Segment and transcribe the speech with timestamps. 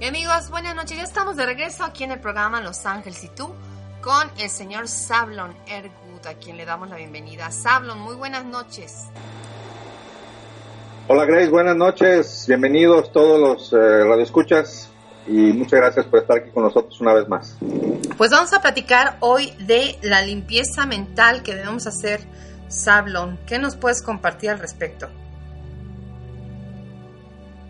[0.00, 0.96] Y amigos, buenas noches.
[0.96, 3.52] Ya estamos de regreso aquí en el programa Los Ángeles y tú
[4.00, 7.50] con el señor Sablon Ergut, a quien le damos la bienvenida.
[7.50, 9.06] Sablon, muy buenas noches.
[11.08, 12.44] Hola Grace, buenas noches.
[12.46, 14.88] Bienvenidos todos los eh, radioescuchas
[15.26, 17.56] y muchas gracias por estar aquí con nosotros una vez más.
[18.16, 22.20] Pues vamos a platicar hoy de la limpieza mental que debemos hacer,
[22.68, 23.36] Sablon.
[23.46, 25.08] ¿Qué nos puedes compartir al respecto?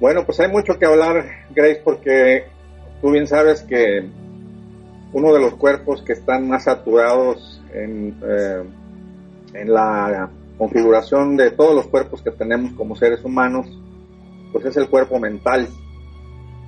[0.01, 2.45] Bueno, pues hay mucho que hablar, Grace, porque
[3.01, 4.09] tú bien sabes que
[5.13, 8.63] uno de los cuerpos que están más saturados en, eh,
[9.65, 13.67] la configuración de todos los cuerpos que tenemos como seres humanos,
[14.53, 15.69] pues es el cuerpo mental.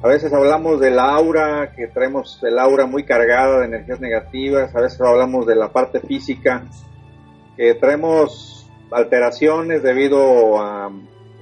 [0.03, 4.81] A veces hablamos del aura, que traemos el aura muy cargada de energías negativas, a
[4.81, 6.65] veces hablamos de la parte física,
[7.57, 10.91] que traemos alteraciones debido a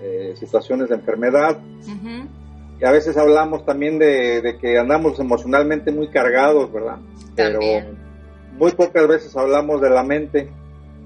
[0.00, 1.59] eh, situaciones de enfermedad.
[2.81, 6.98] Y a veces hablamos también de, que andamos emocionalmente muy cargados, ¿verdad?
[7.34, 7.60] Pero
[8.56, 10.48] muy pocas veces hablamos de la mente,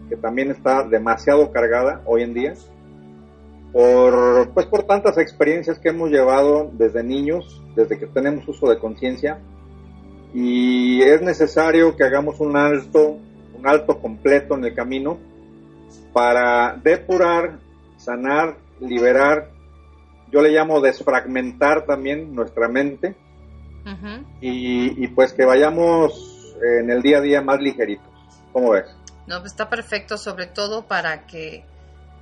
[0.09, 2.55] que también está demasiado cargada hoy en día,
[3.73, 8.79] por, pues por tantas experiencias que hemos llevado desde niños, desde que tenemos uso de
[8.79, 9.39] conciencia,
[10.35, 13.19] y es necesario que hagamos un alto,
[13.59, 15.19] un alto completo en el camino
[16.13, 17.59] para depurar,
[17.97, 19.51] sanar liberar,
[20.31, 23.17] yo le llamo desfragmentar también nuestra mente
[24.41, 28.07] y, pues que vayamos en el día a día más ligeritos.
[28.53, 28.87] ¿Cómo ves?
[29.27, 31.65] No, pues está perfecto, sobre todo para que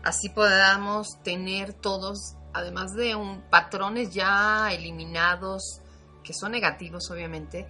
[0.03, 5.81] así podamos tener todos, además de un patrones ya eliminados,
[6.25, 7.67] que son negativos obviamente,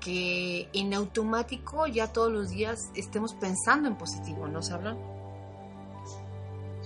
[0.00, 5.13] que en automático ya todos los días estemos pensando en positivo, ¿no, hablan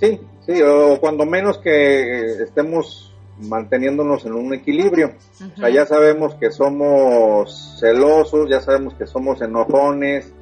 [0.01, 5.13] Sí, sí, o cuando menos que estemos manteniéndonos en un equilibrio.
[5.41, 10.33] O sea, ya sabemos que somos celosos, ya sabemos que somos enojones,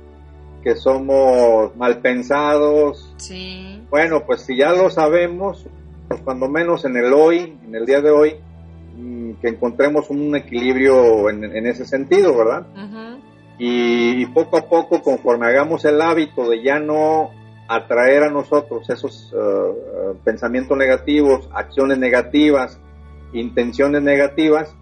[0.63, 3.15] que somos mal pensados.
[3.19, 3.83] Sí.
[3.91, 5.67] Bueno, pues si ya lo sabemos,
[6.09, 8.37] pues cuando menos en el hoy, en el día de hoy,
[8.97, 12.67] mm, que encontremos un equilibrio en, ese sentido, ¿verdad?
[13.59, 17.31] y poco a poco, conforme hagamos el hábito de ya no
[17.69, 22.79] atraer a nosotros esos eh, pensamientos negativos, acciones negativas,
[23.33, 24.75] intenciones negativas,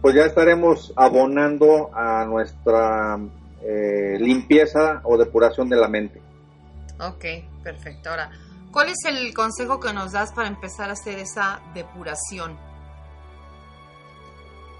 [0.00, 3.18] pues ya estaremos abonando a nuestra
[3.62, 6.20] eh, limpieza o depuración de la mente.
[7.00, 7.24] Ok,
[7.62, 8.10] perfecto.
[8.10, 8.30] Ahora,
[8.70, 12.56] ¿cuál es el consejo que nos das para empezar a hacer esa depuración?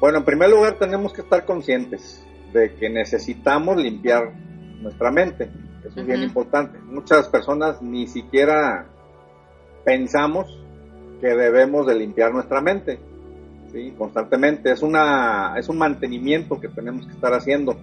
[0.00, 4.32] Bueno, en primer lugar tenemos que estar conscientes de que necesitamos limpiar
[4.80, 5.48] nuestra mente.
[5.84, 6.78] Eso es bien importante.
[6.78, 8.86] Muchas personas ni siquiera
[9.84, 10.58] pensamos
[11.20, 12.98] que debemos de limpiar nuestra mente,
[13.72, 13.94] ¿sí?
[13.98, 14.70] Constantemente.
[14.72, 17.76] Es, una, es un mantenimiento que tenemos que estar haciendo.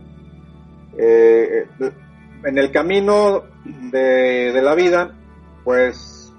[0.97, 1.67] Eh,
[2.43, 3.43] en el camino
[3.91, 5.15] de, la vida
[5.63, 6.33] pues,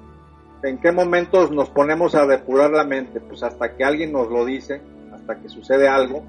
[0.63, 3.21] ¿en qué momentos nos ponemos a depurar la mente?
[3.21, 4.81] Pues hasta que alguien nos lo dice,
[5.13, 6.25] hasta que sucede algo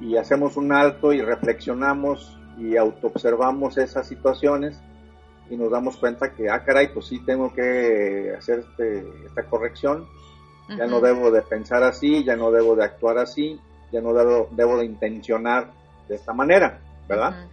[0.00, 4.80] y hacemos un alto y reflexionamos y autoobservamos esas situaciones
[5.48, 10.06] y nos damos cuenta que, ah, caray, pues sí tengo que hacer este, esta corrección,
[10.68, 13.60] ya no debo de pensar así, ya no debo de actuar así,
[13.92, 15.70] ya no debo, debo de intencionar
[16.08, 17.46] de esta manera, ¿verdad?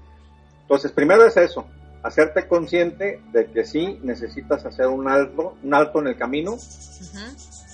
[0.61, 1.67] Entonces, primero es eso,
[2.03, 6.57] hacerte consciente de que sí necesitas hacer un alto, un alto en el camino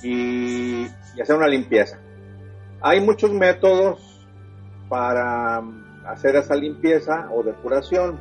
[0.03, 0.85] y,
[1.21, 1.97] hacer una limpieza.
[2.81, 4.27] Hay muchos métodos
[4.87, 5.61] para
[6.11, 8.19] hacer esa limpieza o depuración.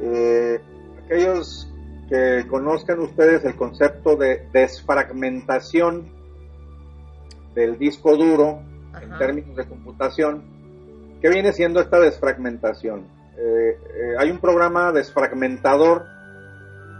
[0.00, 0.60] Eh,
[1.04, 1.72] aquellos
[2.08, 6.08] que conozcan ustedes el concepto de desfragmentación
[7.54, 8.60] del disco duro
[9.00, 10.44] en términos de computación,
[11.20, 13.06] ¿qué viene siendo esta desfragmentación?
[13.38, 16.06] Eh, eh, hay un programa desfragmentador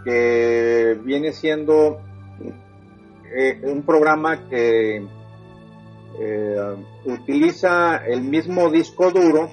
[0.03, 1.99] que viene siendo
[3.35, 5.05] eh, un programa que
[7.05, 9.51] utiliza el mismo disco duro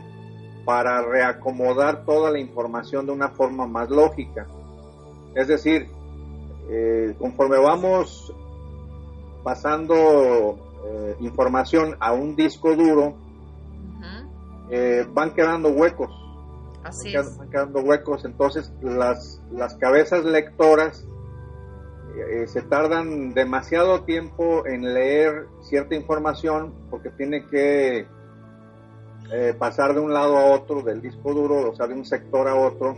[0.64, 4.46] para reacomodar toda la información de una forma más lógica.
[5.34, 5.88] Es decir,
[6.70, 8.32] eh, conforme vamos
[9.42, 10.56] pasando
[10.86, 13.14] eh, información a un disco duro,
[14.70, 16.10] eh, van quedando huecos.
[16.82, 21.06] Así van, van, quedando huecos, entonces las, las cabezas lectoras
[22.46, 28.06] se tardan demasiado tiempo en leer cierta información porque tiene que
[29.32, 32.46] eh, pasar de un lado a otro del disco duro, o sea, de un sector
[32.48, 32.96] a otro,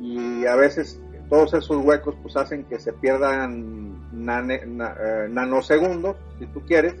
[0.00, 6.62] y a veces todos esos huecos pues hacen que se pierdan eh, nanosegundos, si tú
[6.66, 6.94] quieres,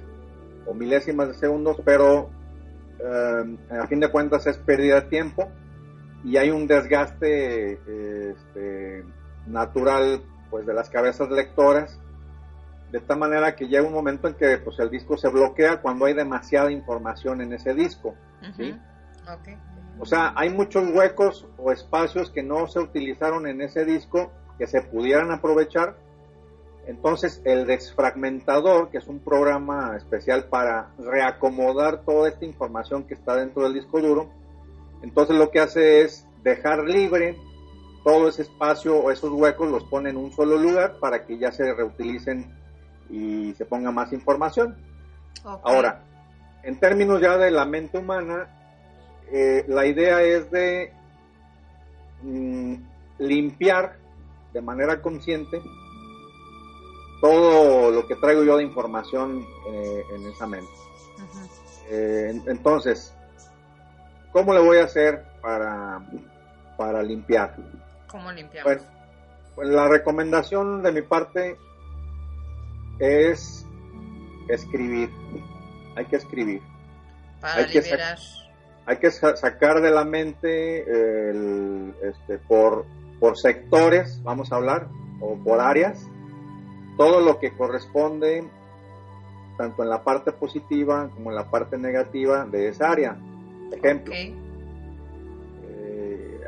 [0.66, 2.28] o milésimas de segundos, pero
[2.98, 5.48] eh, a fin de cuentas es pérdida de tiempo
[6.24, 7.72] y hay un desgaste
[8.30, 9.04] este,
[9.46, 12.00] natural pues de las cabezas lectoras
[13.00, 16.06] de tal manera que llega un momento en que pues el disco se bloquea cuando
[16.06, 18.14] hay demasiada información en ese disco
[19.98, 24.66] o sea hay muchos huecos o espacios que no se utilizaron en ese disco que
[24.66, 25.96] se pudieran aprovechar.
[26.86, 33.36] Entonces el desfragmentador que es un programa especial para reacomodar toda esta información que está
[33.36, 34.30] dentro del disco duro
[35.02, 37.36] entonces lo que hace es dejar libre
[38.04, 41.50] todo ese espacio o esos huecos los pone en un solo lugar para que ya
[41.52, 42.54] se reutilicen
[43.10, 44.76] y se ponga más información.
[45.44, 46.02] Ahora,
[46.62, 48.48] en términos ya de la mente humana,
[49.30, 50.92] eh, la idea es de
[52.22, 52.74] mm,
[53.18, 53.96] limpiar
[54.52, 55.60] de manera consciente
[57.20, 60.72] todo lo que traigo yo de información eh, en esa mente.
[61.88, 63.14] Eh, entonces,
[64.32, 66.04] ¿cómo le voy a hacer para,
[66.76, 67.54] para limpiar?
[68.08, 68.64] ¿Cómo limpiar?
[68.64, 68.82] Bueno,
[69.54, 71.56] pues la recomendación de mi parte
[72.98, 73.66] es
[74.48, 75.10] escribir.
[75.96, 76.62] Hay que escribir.
[77.40, 78.16] Para hay liberar.
[78.16, 78.46] Que
[78.86, 80.80] hay que sacar de la mente
[82.08, 82.86] este, por,
[83.18, 84.86] por sectores, vamos a hablar,
[85.20, 86.08] o por áreas,
[86.96, 88.48] todo lo que corresponde
[89.56, 93.16] tanto en la parte positiva como en la parte negativa de esa área.
[93.72, 94.14] Ejemplo.
[94.14, 94.34] Eh,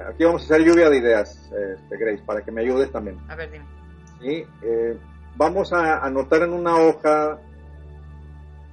[0.09, 3.19] aquí vamos a hacer lluvia de ideas, este, Grace, para que me ayudes también.
[3.29, 3.65] A ver, dime.
[4.21, 4.97] Sí, eh,
[5.37, 7.39] vamos a anotar en una hoja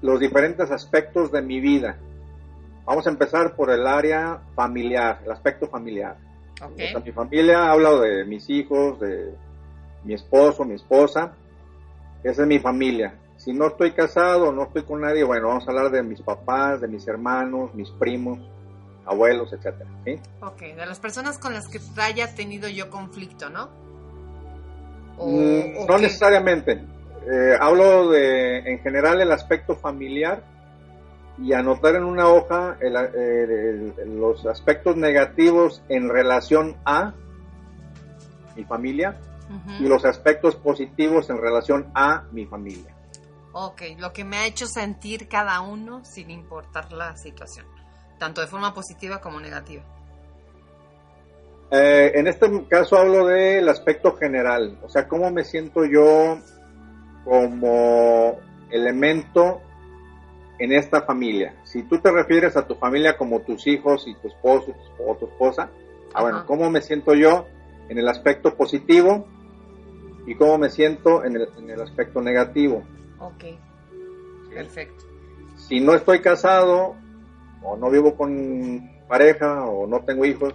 [0.01, 1.98] los diferentes aspectos de mi vida.
[2.86, 6.18] Vamos a empezar por el área familiar, el aspecto familiar.
[7.03, 9.34] mi familia, hablo de mis hijos, de
[10.03, 11.34] mi esposo, mi esposa.
[12.24, 13.15] Esa es mi familia.
[13.38, 16.82] Si no estoy casado, no estoy con nadie, bueno, vamos a hablar de mis papás,
[16.82, 18.39] de mis hermanos, mis primos,
[19.06, 19.89] abuelos, etcétera.
[20.06, 20.20] ¿sí?
[20.41, 23.70] Ok, de las personas con las que haya tenido yo conflicto, ¿no?
[25.17, 26.84] Mm, no necesariamente.
[27.27, 30.43] Eh, hablo de, en general, el aspecto familiar
[31.38, 32.77] y anotar en una hoja
[34.05, 37.13] los aspectos negativos en relación a
[38.55, 39.19] mi familia
[39.79, 42.95] y los aspectos positivos en relación a mi familia.
[43.51, 47.65] Ok, lo que me ha hecho sentir cada uno sin importar la situación,
[48.17, 49.84] tanto de forma positiva como negativa.
[51.77, 56.38] Eh, en este caso hablo del aspecto general, o sea, cómo me siento yo
[57.25, 58.39] como
[58.70, 59.60] elemento
[60.58, 61.53] en esta familia.
[61.65, 64.74] Si tú te refieres a tu familia como tus hijos y tu esposo
[65.05, 65.70] o tu esposa,
[66.13, 67.46] ah, bueno, cómo me siento yo
[67.89, 69.27] en el aspecto positivo
[70.25, 72.84] y cómo me siento en el, en el aspecto negativo.
[73.20, 73.44] Ok,
[74.53, 75.03] perfecto.
[75.58, 76.96] Si no estoy casado
[77.62, 80.53] o no vivo con pareja o no tengo hijos,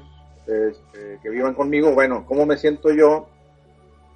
[0.50, 3.28] este, que vivan conmigo, bueno, ¿cómo me siento yo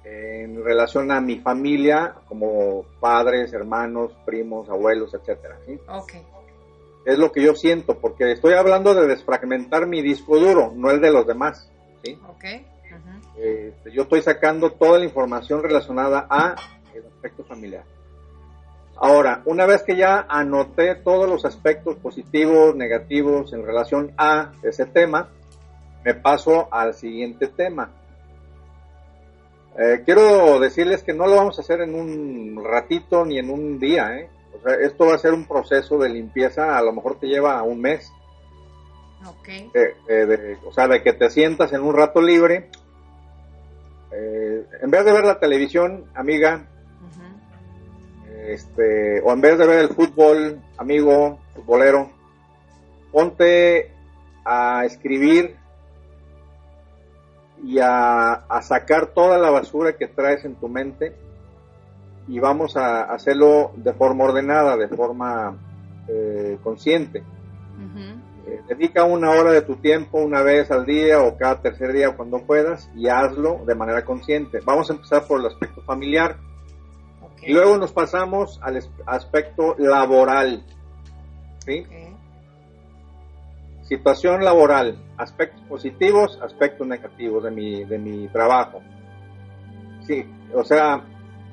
[0.05, 5.57] en relación a mi familia, como padres, hermanos, primos, abuelos, etcétera.
[5.65, 5.79] ¿sí?
[5.87, 6.21] Okay.
[7.05, 11.01] Es lo que yo siento, porque estoy hablando de desfragmentar mi disco duro, no el
[11.01, 11.69] de los demás.
[12.03, 12.19] ¿sí?
[12.35, 12.65] Okay.
[13.35, 16.55] Este, yo estoy sacando toda la información relacionada a
[16.93, 17.83] el aspecto familiar.
[18.97, 24.85] Ahora, una vez que ya anoté todos los aspectos positivos, negativos en relación a ese
[24.85, 25.29] tema,
[26.05, 27.91] me paso al siguiente tema.
[29.77, 33.79] Eh, quiero decirles que no lo vamos a hacer en un ratito ni en un
[33.79, 34.19] día.
[34.19, 34.29] ¿eh?
[34.53, 37.61] O sea, esto va a ser un proceso de limpieza, a lo mejor te lleva
[37.63, 38.11] un mes.
[39.25, 39.71] Okay.
[40.63, 42.69] o sea, de que te sientas en un rato libre.
[44.11, 46.67] Eh, en vez de ver la televisión, amiga,
[48.45, 52.11] este, o en vez de ver el fútbol, amigo, futbolero,
[53.11, 53.91] ponte
[54.45, 55.57] a escribir
[57.63, 61.15] y a, sacar toda la basura que traes en tu mente
[62.27, 65.57] y vamos a hacerlo de forma ordenada, de forma
[66.07, 67.23] eh, consciente.
[68.47, 72.15] Eh, dedica una hora de tu tiempo una vez al día o cada tercer día
[72.15, 74.59] cuando puedas y hazlo de manera consciente.
[74.63, 76.37] Vamos a empezar por el aspecto familiar.
[77.41, 80.63] Y luego nos pasamos al aspecto laboral.
[81.59, 81.85] ¿sí?
[83.87, 88.81] Situación laboral, aspectos positivos, aspectos negativos de mi, de mi trabajo.
[90.07, 91.03] Sí, o sea,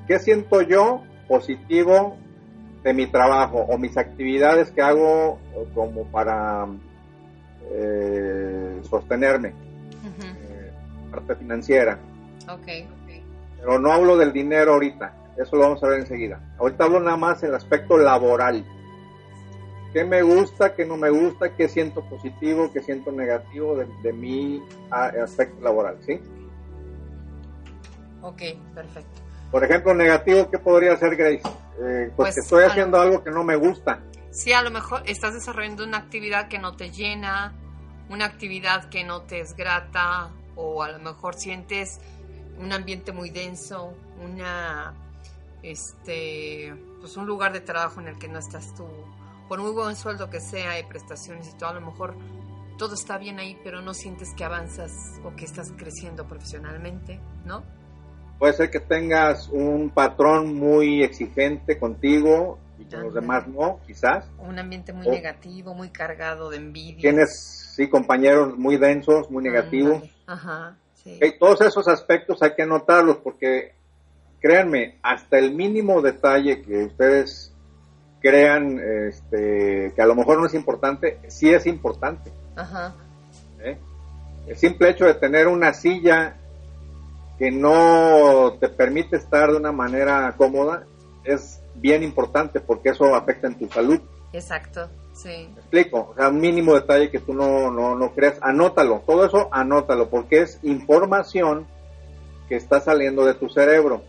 [0.07, 2.17] ¿qué siento yo positivo
[2.83, 5.39] de mi trabajo o mis actividades que hago
[5.75, 6.67] como para
[7.71, 9.49] eh, sostenerme?
[9.49, 10.71] Eh,
[11.11, 11.99] parte financiera.
[12.49, 12.87] Okay.
[13.59, 16.41] Pero no hablo del dinero ahorita, eso lo vamos a ver enseguida.
[16.57, 18.65] Ahorita hablo nada más el aspecto laboral
[19.93, 24.61] qué me gusta, qué no me gusta, qué siento positivo, qué siento negativo de, mi
[24.89, 26.19] aspecto laboral, ¿sí?
[28.21, 28.41] Ok,
[28.73, 29.21] perfecto.
[29.51, 31.43] Por ejemplo, negativo, ¿qué podría ser, Grace?
[31.79, 33.99] Eh, pues, que estoy haciendo algo que no me gusta.
[34.31, 37.53] Sí, a lo mejor estás desarrollando una actividad que no te llena,
[38.09, 41.99] una actividad que no te es grata, o a lo mejor sientes
[42.57, 44.95] un ambiente muy denso, una
[45.61, 48.85] este pues un lugar de trabajo en el que no estás tú
[49.47, 52.15] por muy buen sueldo que sea y prestaciones y todo, a lo mejor
[52.77, 57.63] todo está bien ahí, pero no sientes que avanzas o que estás creciendo profesionalmente, ¿no?
[58.39, 64.25] Puede ser que tengas un patrón muy exigente contigo y con los demás no, quizás.
[64.39, 67.01] Un ambiente muy negativo, muy cargado de envidia.
[67.01, 70.03] Tienes, sí, compañeros muy densos, muy negativos.
[70.25, 71.19] Ajá, sí.
[71.39, 73.75] todos esos aspectos hay que anotarlos porque,
[74.41, 77.52] créanme, hasta el mínimo detalle que ustedes
[78.23, 82.31] crean este, que a lo mejor no es importante, sí es importante.
[82.55, 82.95] Ajá.
[83.59, 83.77] ¿Eh?
[84.47, 86.37] El simple hecho de tener una silla
[87.37, 90.85] que no te permite estar de una manera cómoda
[91.25, 93.99] es bien importante porque eso afecta en tu salud.
[94.31, 95.49] Exacto, sí.
[95.53, 96.11] ¿Me explico?
[96.11, 100.09] O sea, un mínimo detalle que tú no, no, no creas, anótalo, todo eso anótalo
[100.09, 101.67] porque es información
[102.47, 104.01] que está saliendo de tu cerebro,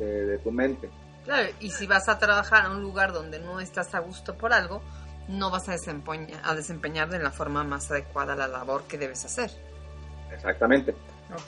[0.00, 0.90] de tu mente.
[1.26, 4.52] Claro, y si vas a trabajar en un lugar donde no estás a gusto por
[4.52, 4.80] algo,
[5.26, 9.24] no vas a desempeñar, a desempeñar de la forma más adecuada la labor que debes
[9.24, 9.50] hacer.
[10.32, 10.94] Exactamente.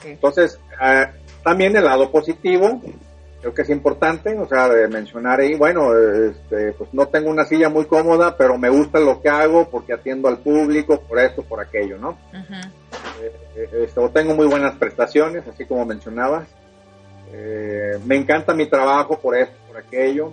[0.03, 1.07] Entonces, eh,
[1.43, 2.81] también el lado positivo,
[3.39, 7.45] creo que es importante, o sea, de mencionar ahí, bueno, este, pues no tengo una
[7.45, 11.43] silla muy cómoda, pero me gusta lo que hago porque atiendo al público, por esto,
[11.43, 12.17] por aquello, ¿no?
[12.33, 16.49] Eh, eh, este, tengo muy buenas prestaciones, así como mencionabas.
[18.05, 20.31] Me encanta mi trabajo por esto, aquello.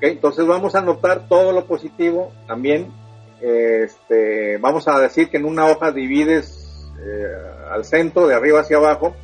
[0.00, 2.92] entonces vamos a anotar todo lo positivo también.
[3.40, 7.26] Este, vamos a decir que en una hoja divides eh,
[7.70, 9.14] al centro, de arriba hacia abajo.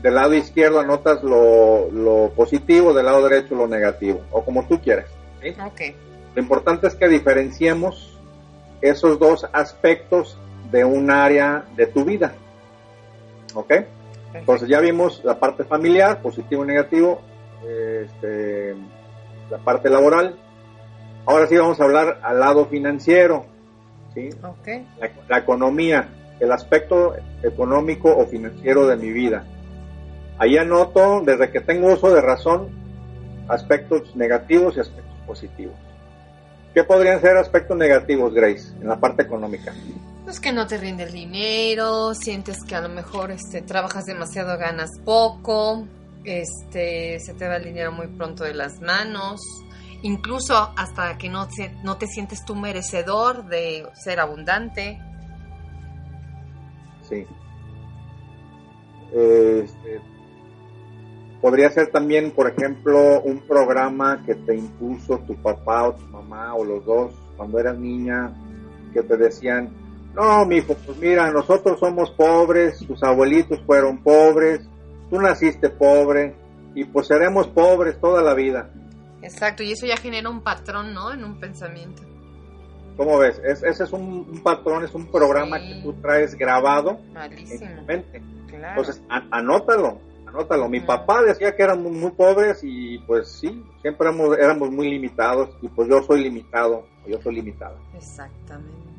[0.00, 5.06] Del lado izquierdo anotas lo, positivo, del lado derecho lo negativo, o como tú quieras.
[6.34, 8.18] Lo importante es que diferenciemos
[8.80, 10.36] esos dos aspectos
[10.72, 12.34] de un área de tu vida.
[13.54, 13.72] ¿Ok?
[14.34, 17.20] Entonces ya vimos la parte familiar, positivo y negativo,
[17.62, 18.74] este,
[19.50, 20.38] la parte laboral.
[21.26, 23.46] Ahora sí vamos a hablar al lado financiero,
[24.14, 24.30] ¿sí?
[25.28, 26.08] La, economía,
[26.40, 29.44] el aspecto económico o financiero de mi vida.
[30.38, 32.70] Ahí anoto, desde que tengo uso de razón,
[33.48, 35.76] aspectos negativos y aspectos positivos.
[36.74, 39.72] ¿Qué podrían ser aspectos negativos, Grace, en la parte económica?
[40.32, 44.56] Pues que no te rinde el dinero, sientes que a lo mejor este, trabajas demasiado,
[44.56, 45.86] ganas poco,
[46.24, 49.42] este, se te va el dinero muy pronto de las manos,
[50.00, 51.46] incluso hasta que no
[51.84, 54.98] no te sientes tú merecedor de ser abundante.
[57.06, 57.26] Sí.
[59.12, 60.00] Este,
[61.42, 66.54] podría ser también, por ejemplo, un programa que te impuso tu papá o tu mamá
[66.54, 68.32] o los dos cuando eras niña,
[68.94, 69.81] que te decían,
[70.14, 74.60] no, mi hijo, pues mira, nosotros somos pobres, tus abuelitos fueron pobres,
[75.10, 76.34] tú naciste pobre
[76.74, 78.70] y pues seremos pobres toda la vida.
[79.22, 81.12] Exacto, y eso ya genera un patrón, ¿no?
[81.12, 82.02] En un pensamiento.
[82.96, 83.40] ¿Cómo ves?
[83.42, 87.70] ese es un, patrón, es un programa que tú traes grabado Malísimo.
[87.70, 88.22] en tu mente.
[88.52, 90.68] Entonces, anótalo, anótalo.
[90.68, 95.50] Mi papá decía que éramos muy pobres y pues sí, siempre éramos, éramos muy limitados
[95.62, 97.76] y pues yo soy limitado, yo soy limitada.
[97.94, 98.91] Exactamente.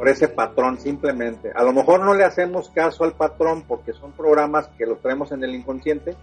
[0.00, 1.52] Por ese patrón simplemente.
[1.54, 5.30] A lo mejor no le hacemos caso al patrón porque son programas que los traemos
[5.30, 6.16] en el inconsciente,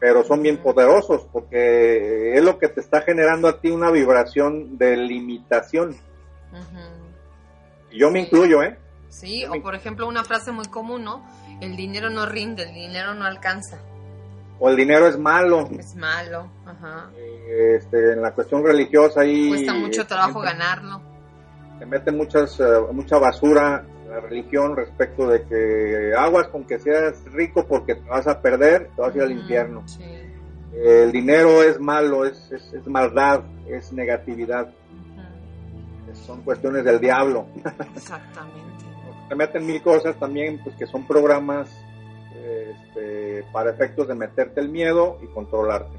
[0.00, 4.78] pero son bien poderosos porque es lo que te está generando a ti una vibración
[4.78, 5.96] de limitación.
[7.92, 8.76] Y yo me incluyo, ¿eh?
[9.10, 11.24] Sí, o por ejemplo una frase muy común, ¿no?
[11.60, 13.78] El dinero no rinde, el dinero no alcanza.
[14.58, 15.68] O el dinero es malo.
[15.78, 17.10] Es malo, ajá.
[17.46, 19.50] Este, en la cuestión religiosa ahí...
[19.50, 21.11] Cuesta mucho trabajo ganarlo.
[21.82, 27.24] Se mete muchas, eh, mucha basura la religión respecto de que aguas con que seas
[27.32, 29.84] rico porque te vas a perder, te vas a ir al infierno.
[30.72, 34.72] El dinero es malo, es, es, maldad, es negatividad.
[36.12, 37.46] Son cuestiones del diablo.
[37.96, 38.84] Exactamente.
[39.28, 41.68] Se meten mil cosas también, pues que son programas
[42.32, 45.98] este, para efectos de meterte el miedo y controlarte.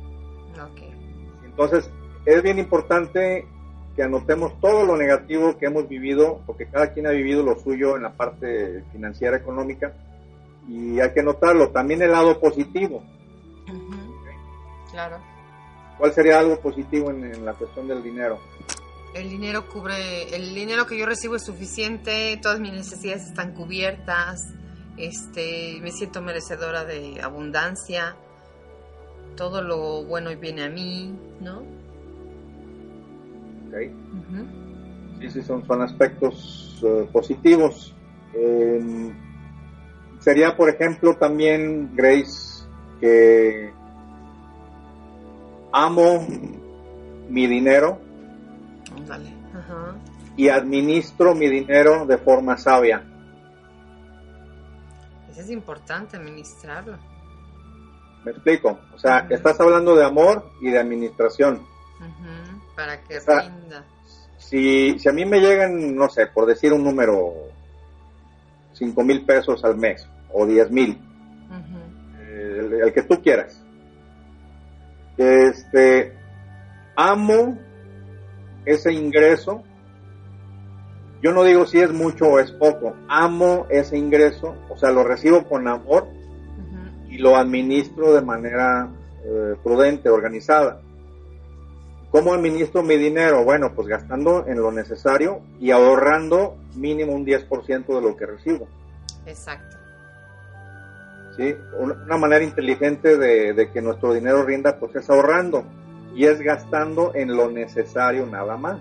[1.43, 1.91] Entonces,
[2.25, 3.45] es bien importante
[3.95, 7.95] que anotemos todo lo negativo que hemos vivido, porque cada quien ha vivido lo suyo
[7.95, 9.93] en la parte financiera, económica,
[10.67, 11.69] y hay que anotarlo.
[11.69, 13.03] También el lado positivo.
[14.91, 15.17] Claro.
[15.97, 18.39] ¿Cuál sería algo positivo en, la cuestión del dinero?
[19.13, 24.41] El dinero cubre, el dinero que yo recibo es suficiente, todas mis necesidades están cubiertas,
[24.97, 28.15] este, me siento merecedora de abundancia,
[29.35, 31.61] todo lo bueno viene a mí, ¿no?
[35.19, 37.95] Sí, sí, son, son aspectos eh, positivos.
[40.19, 42.63] Sería, por ejemplo, también, Grace,
[42.99, 43.73] que
[45.71, 46.25] amo
[47.29, 47.99] mi dinero
[50.37, 53.03] y administro mi dinero de forma sabia.
[55.29, 56.97] Eso es importante, administrarlo.
[58.23, 58.79] Me explico.
[58.95, 61.61] O sea, estás hablando de amor y de administración
[62.75, 63.83] para que rinda.
[64.37, 67.33] Si, si a mí me llegan, no sé, por decir un número,
[68.73, 70.99] 5 mil pesos al mes o 10 mil,
[72.27, 73.63] el, que tú quieras.
[75.17, 76.13] Este,
[76.95, 77.57] amo
[78.65, 79.63] ese ingreso.
[81.21, 85.03] Yo no digo si es mucho o es poco, amo ese ingreso, o sea, lo
[85.03, 86.07] recibo con amor
[87.09, 88.89] y lo administro de manera
[89.23, 90.81] eh, prudente, organizada.
[92.13, 93.43] ¿Cómo administro mi dinero?
[93.43, 98.67] Bueno, pues gastando en lo necesario y ahorrando mínimo un 10% de lo que recibo.
[99.25, 99.77] Exacto.
[101.35, 101.55] ¿Sí?
[101.79, 105.63] Una manera inteligente de, que nuestro dinero rinda, pues es ahorrando
[106.13, 108.79] y es gastando en lo necesario nada más.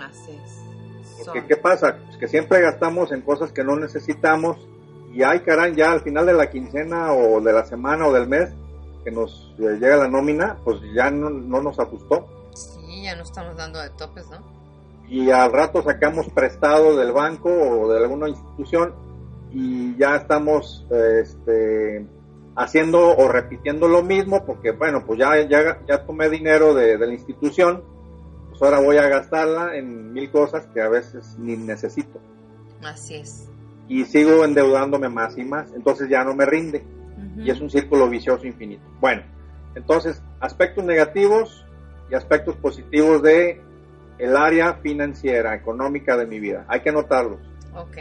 [0.00, 1.26] Así es.
[1.26, 1.98] Porque, ¿qué pasa?
[2.06, 4.56] Pues que siempre gastamos en cosas que no necesitamos
[5.12, 8.26] y ay, caray, ya al final de la quincena o de la semana o del
[8.26, 8.48] mes
[9.04, 12.39] que nos llega la nómina, pues ya no, no nos ajustó
[13.02, 14.38] ya no estamos dando de topes, ¿no?
[15.08, 18.94] Y al rato sacamos prestado del banco o de alguna institución
[19.50, 22.06] y ya estamos este,
[22.54, 27.06] haciendo o repitiendo lo mismo porque, bueno, pues ya, ya, ya tomé dinero de, de
[27.06, 27.82] la institución,
[28.50, 32.20] pues ahora voy a gastarla en mil cosas que a veces ni necesito.
[32.84, 33.48] Así es.
[33.88, 36.84] Y sigo endeudándome más y más, entonces ya no me rinde.
[37.36, 38.82] Y es un círculo vicioso infinito.
[39.00, 39.22] Bueno,
[39.74, 41.66] entonces, aspectos negativos,
[42.10, 43.60] y aspectos positivos de
[44.18, 46.64] el área financiera, económica de mi vida.
[46.68, 47.40] Hay que anotarlos.
[47.74, 47.98] Ok.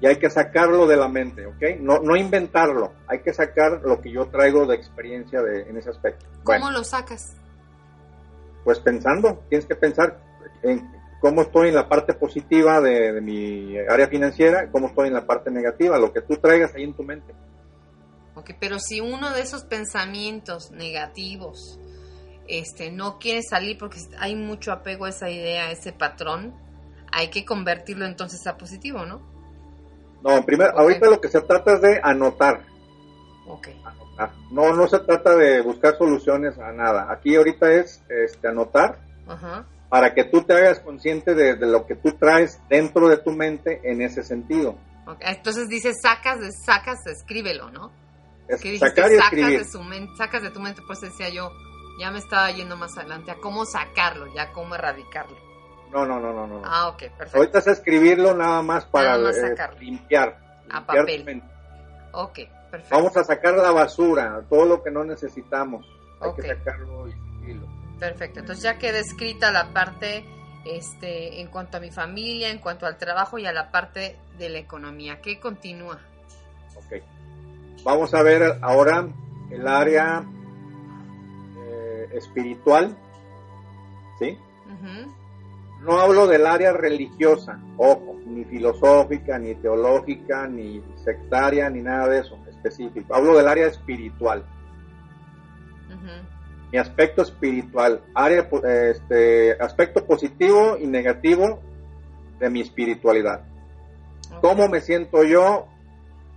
[0.00, 1.80] Y hay que sacarlo de la mente, ¿ok?
[1.80, 5.90] No, no inventarlo, hay que sacar lo que yo traigo de experiencia de, en ese
[5.90, 6.26] aspecto.
[6.42, 7.36] ¿Cómo lo sacas?
[8.64, 10.20] Pues pensando, tienes que pensar
[10.62, 10.90] en
[11.20, 15.26] cómo estoy en la parte positiva de, de mi área financiera, cómo estoy en la
[15.26, 17.32] parte negativa, lo que tú traigas ahí en tu mente.
[18.34, 21.80] Ok, pero si uno de esos pensamientos negativos
[22.48, 26.54] este, no quiere salir porque hay mucho apego a esa idea, a ese patrón,
[27.12, 29.22] hay que convertirlo entonces a positivo, ¿no?
[30.22, 32.62] No, primero, ahorita lo que se trata es de anotar.
[33.46, 33.68] Ok.
[34.50, 37.10] No, no se trata de buscar soluciones a nada.
[37.10, 38.98] Aquí ahorita es este, anotar
[39.88, 43.80] para que tú te hagas consciente de, lo que tú traes dentro de tu mente
[43.84, 44.76] en ese sentido.
[45.20, 47.92] Entonces dices, sacas, sacas, escríbelo, ¿no?
[48.48, 49.58] Es dijiste, sacar y sacas escribir.
[49.58, 51.50] de, su mente, sacas de tu mente, pues decía yo,
[51.98, 55.36] ya me estaba yendo más adelante a cómo sacarlo, ya cómo erradicarlo.
[55.90, 56.62] No, no, no, no, no.
[56.64, 57.38] Ah, ok, perfecto.
[57.38, 60.38] Ahorita es escribirlo nada más para Nada más eh, limpiar.
[60.68, 61.42] A limpiar papel.
[62.12, 62.38] Ok,
[62.70, 62.96] perfecto.
[62.96, 65.86] Vamos a sacar la basura, todo lo que no necesitamos.
[66.20, 67.68] Hay que sacarlo y escribirlo.
[68.00, 68.40] Perfecto.
[68.40, 70.24] Entonces ya queda escrita la parte
[70.64, 74.48] este, en cuanto a mi familia, en cuanto al trabajo y a la parte de
[74.48, 75.20] la economía.
[75.20, 76.00] ¿Qué continúa?
[76.74, 77.02] Ok.
[77.84, 79.06] Vamos a ver ahora
[79.50, 80.24] el área
[82.14, 82.96] espiritual.
[84.18, 84.38] ¿Sí?
[85.82, 92.20] No hablo del área religiosa, ojo, ni filosófica, ni teológica, ni sectaria, ni nada de
[92.20, 93.14] eso específico.
[93.14, 94.44] Hablo del área espiritual.
[96.72, 98.48] Mi aspecto espiritual, área,
[98.90, 101.60] este, aspecto positivo y negativo
[102.40, 103.44] de mi espiritualidad.
[104.40, 105.68] ¿Cómo me siento yo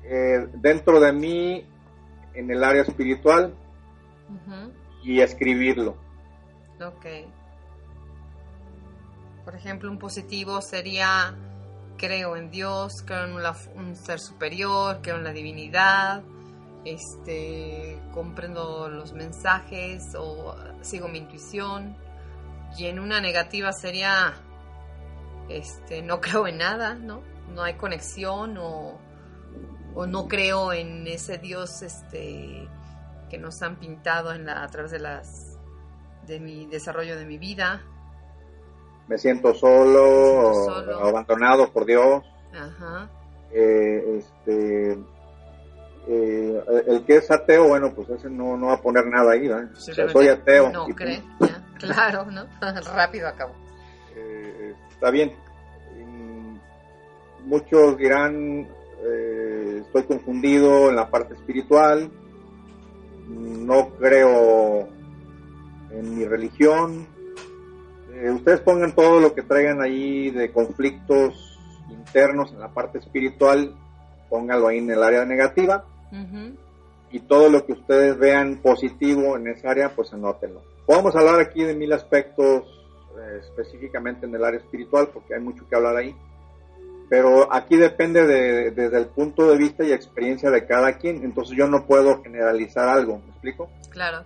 [0.04, 1.66] eh, dentro de mí
[2.36, 3.56] en el área espiritual
[5.08, 5.98] y escribirlo?
[6.86, 7.06] Ok.
[9.46, 11.34] Por ejemplo, un positivo sería
[11.98, 16.22] creo en Dios, creo en un ser superior, creo en la divinidad,
[16.84, 21.96] este, comprendo los mensajes o sigo mi intuición.
[22.78, 24.34] Y en una negativa sería,
[25.48, 27.22] este, no creo en nada, ¿no?
[27.56, 29.00] No hay conexión o,
[29.96, 32.68] o no creo en ese Dios, este,
[33.30, 35.58] que nos han pintado en la, a través de las,
[36.26, 37.82] de mi desarrollo de mi vida.
[39.08, 41.00] Me siento solo, Me siento solo.
[41.06, 42.24] abandonado por Dios.
[42.54, 43.10] Ajá.
[43.52, 44.98] eh, este,
[46.10, 49.50] eh, el que es ateo, bueno, pues ese no, no va a poner nada ahí,
[49.76, 50.72] sea, soy ateo.
[50.72, 51.64] No cree, ya.
[51.80, 52.46] Claro, ¿no?
[52.96, 53.54] Rápido acabo.
[54.16, 55.34] Eh, está bien.
[55.98, 56.58] Mm,
[57.46, 58.68] Muchos dirán,
[59.06, 62.10] eh, estoy confundido en la parte espiritual,
[63.68, 64.88] no creo
[65.92, 67.06] en mi religión.
[68.14, 73.76] Eh, ustedes pongan todo lo que traigan ahí de conflictos internos en la parte espiritual,
[74.30, 75.84] pónganlo ahí en el área negativa
[77.12, 80.62] y todo lo que ustedes vean positivo en esa área, pues anótenlo.
[80.86, 82.64] Podemos hablar aquí de mil aspectos
[83.20, 86.16] eh, específicamente en el área espiritual, porque hay mucho que hablar ahí.
[87.10, 91.56] Pero aquí depende de- desde el punto de vista y experiencia de cada quien, entonces
[91.58, 93.70] yo no puedo generalizar algo, ¿me explico?
[93.90, 94.24] Claro.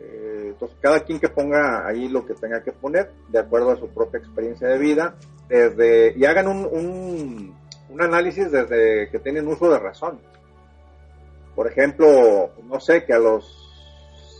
[0.00, 3.76] Eh, entonces cada quien que ponga ahí lo que tenga que poner, de acuerdo a
[3.76, 5.14] su propia experiencia de vida,
[5.48, 7.54] desde y hagan un, un,
[7.88, 10.18] un análisis desde que tienen uso de razón.
[11.54, 13.58] Por ejemplo, no sé, que a los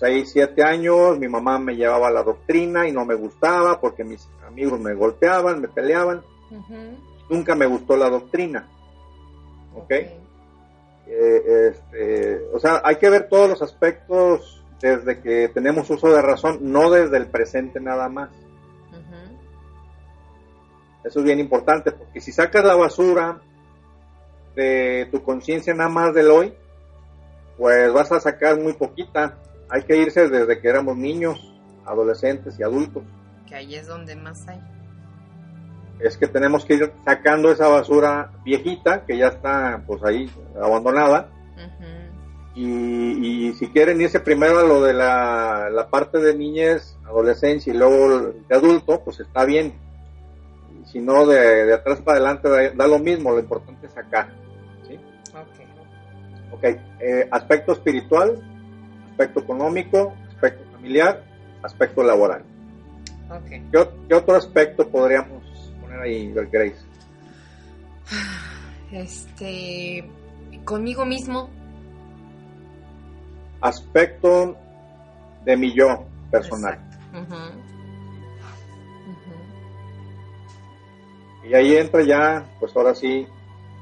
[0.00, 4.26] 6, 7 años mi mamá me llevaba la doctrina y no me gustaba porque mis
[4.48, 6.22] amigos me golpeaban, me peleaban.
[6.50, 6.96] Ujú.
[7.32, 8.68] Nunca me gustó la doctrina.
[9.74, 9.90] ¿Ok?
[9.90, 16.20] Eh, este, o sea, hay que ver todos los aspectos desde que tenemos uso de
[16.20, 18.28] razón, no desde el presente nada más.
[18.90, 19.38] Ujú.
[21.04, 23.40] Eso es bien importante, porque si sacas la basura
[24.54, 26.52] de tu conciencia nada más del hoy,
[27.56, 29.38] pues vas a sacar muy poquita.
[29.70, 31.38] Hay que irse desde que éramos niños,
[31.86, 33.04] adolescentes y adultos.
[33.48, 34.60] Que ahí es donde más hay.
[36.04, 41.28] Es que tenemos que ir sacando esa basura viejita que ya está pues ahí abandonada.
[42.54, 47.72] Y, y si quieren irse primero a lo de la, la parte de niñez, adolescencia
[47.72, 49.72] y luego de adulto, pues está bien.
[50.90, 54.28] Si no, de, de atrás para adelante da, da lo mismo, lo importante es sacar.
[54.86, 54.98] ¿sí?
[55.32, 56.52] Ok.
[56.58, 56.64] Ok,
[57.00, 58.42] eh, aspecto espiritual,
[59.10, 61.24] aspecto económico, aspecto familiar,
[61.62, 62.42] aspecto laboral.
[63.30, 63.50] Ok.
[63.70, 65.42] ¿Qué, o- qué otro aspecto podríamos
[65.92, 66.76] poner ahí, Grace?
[68.90, 70.08] Este.
[70.64, 71.50] Conmigo mismo.
[73.60, 74.56] Aspecto
[75.44, 76.78] de mi yo personal.
[77.12, 77.34] Ujú.
[79.10, 79.32] Ujú.
[81.48, 83.26] Y ahí entra ya, pues ahora sí,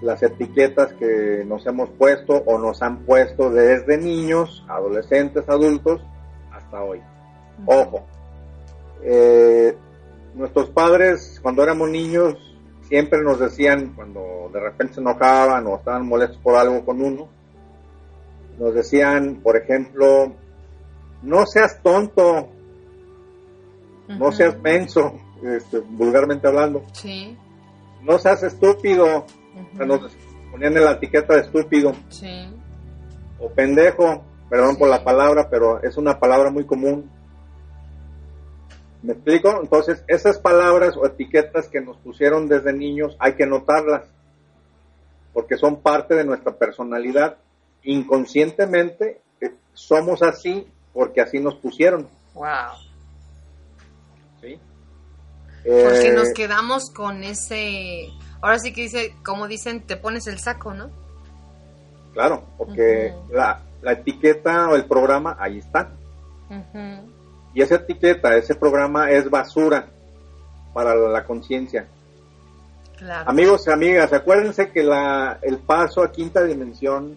[0.01, 6.01] las etiquetas que nos hemos puesto o nos han puesto desde niños, adolescentes, adultos,
[6.53, 7.01] hasta hoy.
[7.67, 8.07] Ojo,
[9.03, 9.77] eh,
[10.41, 12.35] nuestros padres cuando éramos niños
[12.89, 17.29] siempre nos decían, cuando de repente se enojaban o estaban molestos por algo con uno,
[18.59, 20.33] nos decían, por ejemplo,
[21.23, 22.49] no seas tonto,
[24.09, 27.37] no seas menso, este, vulgarmente hablando, Sí.
[28.03, 29.87] no seas estúpido, o sea, Ujú.
[29.87, 30.17] nos
[30.51, 32.49] ponían en la etiqueta de estúpido Sí.
[33.39, 37.09] o pendejo, perdón por la palabra, pero es una palabra muy común.
[39.03, 39.61] ¿Me explico?
[39.63, 44.03] Entonces, esas palabras o etiquetas que nos pusieron desde niños hay que notarlas,
[45.33, 47.37] porque son parte de nuestra personalidad.
[47.83, 52.07] inconscientemente eh, somos así porque así nos pusieron.
[52.35, 52.47] Wow.
[54.43, 54.59] ¿sí?
[55.65, 58.09] Porque Eh, nos quedamos con ese.
[58.43, 60.91] Ahora sí que dice, como dicen, te pones el saco, ¿no?
[62.13, 65.93] Claro, porque la, la etiqueta o el programa ahí está.
[66.51, 67.11] Ujú.
[67.55, 69.89] Y esa etiqueta, ese programa es basura
[70.73, 71.89] para la, la conciencia.
[72.97, 73.29] Claro.
[73.31, 77.17] Amigos y amigas, acuérdense que la, el paso a quinta dimensión,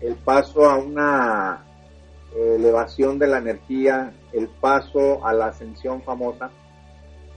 [0.00, 1.64] el paso a una
[2.34, 6.50] eh, elevación de la energía, el paso a la ascensión famosa,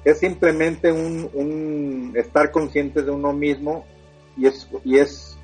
[0.04, 3.86] es simplemente un, un estar consciente de uno mismo
[4.36, 5.38] y es, y es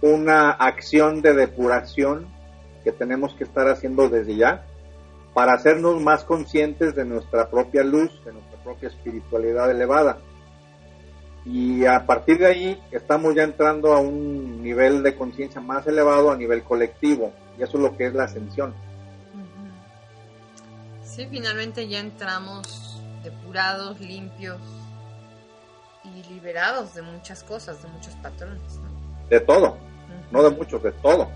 [0.00, 2.26] una acción de depuración
[2.84, 4.64] que tenemos que estar haciendo desde ya
[5.34, 10.18] para hacernos más conscientes de nuestra propia luz, de nuestra propia espiritualidad elevada.
[11.44, 16.30] Y a partir de ahí estamos ya entrando a un nivel de conciencia más elevado
[16.30, 17.32] a nivel colectivo.
[17.58, 18.74] Y eso es lo que es la ascensión.
[21.02, 24.60] Sí, finalmente ya entramos depurados, limpios
[26.04, 28.76] y liberados de muchas cosas, de muchos patrones.
[28.76, 29.28] ¿no?
[29.28, 29.76] De todo,
[30.30, 31.28] no de muchos, de todo.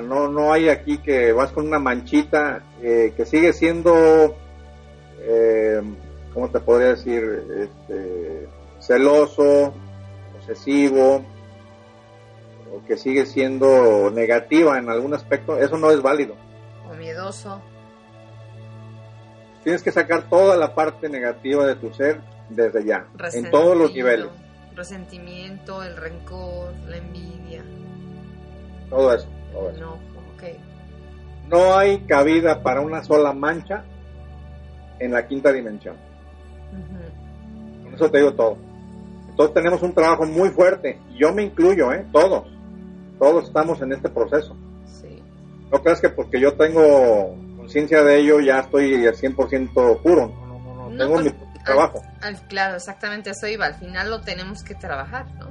[0.00, 4.36] No, no hay aquí que vas con una manchita eh, que sigue siendo,
[5.20, 5.82] eh,
[6.32, 7.42] ¿cómo te podría decir?
[7.58, 8.48] Este,
[8.80, 9.74] celoso,
[10.38, 11.24] obsesivo,
[12.72, 15.58] o que sigue siendo negativa en algún aspecto.
[15.58, 16.36] Eso no es válido.
[16.90, 17.60] O miedoso.
[19.62, 23.94] Tienes que sacar toda la parte negativa de tu ser desde ya, en todos los
[23.94, 24.28] niveles,
[24.74, 27.62] Resentimiento, el rencor, la envidia,
[28.88, 29.26] todo eso.
[29.52, 29.98] Enojo.
[30.36, 30.42] Ok.
[31.48, 33.84] No hay cabida para una sola mancha
[34.98, 35.96] en la quinta dimensión.
[37.84, 38.56] Con eso te digo todo.
[39.28, 42.04] Entonces tenemos un trabajo muy fuerte, yo me incluyo, ¿eh?
[42.12, 42.46] todos,
[43.18, 44.54] todos estamos en este proceso.
[44.84, 45.22] Sí.
[45.70, 50.46] No creas que porque yo tengo conciencia de ello ya estoy al 100% puro, no,
[50.46, 52.02] no, no, no, No, tengo pues, mi trabajo.
[52.20, 53.64] Al- claro, exactamente eso iba.
[53.66, 55.46] Al final lo tenemos que trabajar, ¿no?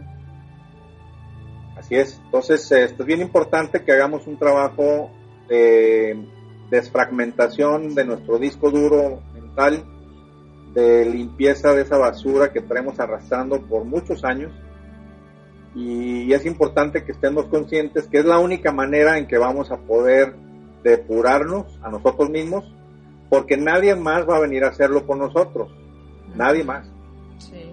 [1.81, 2.21] Así es.
[2.25, 5.09] Entonces, eh, esto es bien importante que hagamos un trabajo
[5.49, 6.27] de
[6.69, 9.83] desfragmentación de nuestro disco duro mental,
[10.75, 14.51] de limpieza de esa basura que traemos arrastrando por muchos años.
[15.73, 19.77] Y es importante que estemos conscientes que es la única manera en que vamos a
[19.77, 20.35] poder
[20.83, 22.63] depurarnos a nosotros mismos,
[23.27, 25.71] porque nadie más va a venir a hacerlo por nosotros,
[26.35, 26.87] nadie más.
[27.39, 27.70] Sí.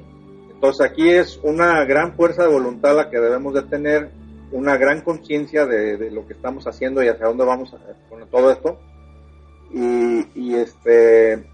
[0.59, 4.11] Entonces aquí es una gran fuerza de voluntad la que debemos de tener,
[4.51, 8.27] una gran conciencia de, de lo que estamos haciendo y hacia dónde vamos a- con
[8.29, 8.77] todo esto.
[9.73, 11.47] Y, y este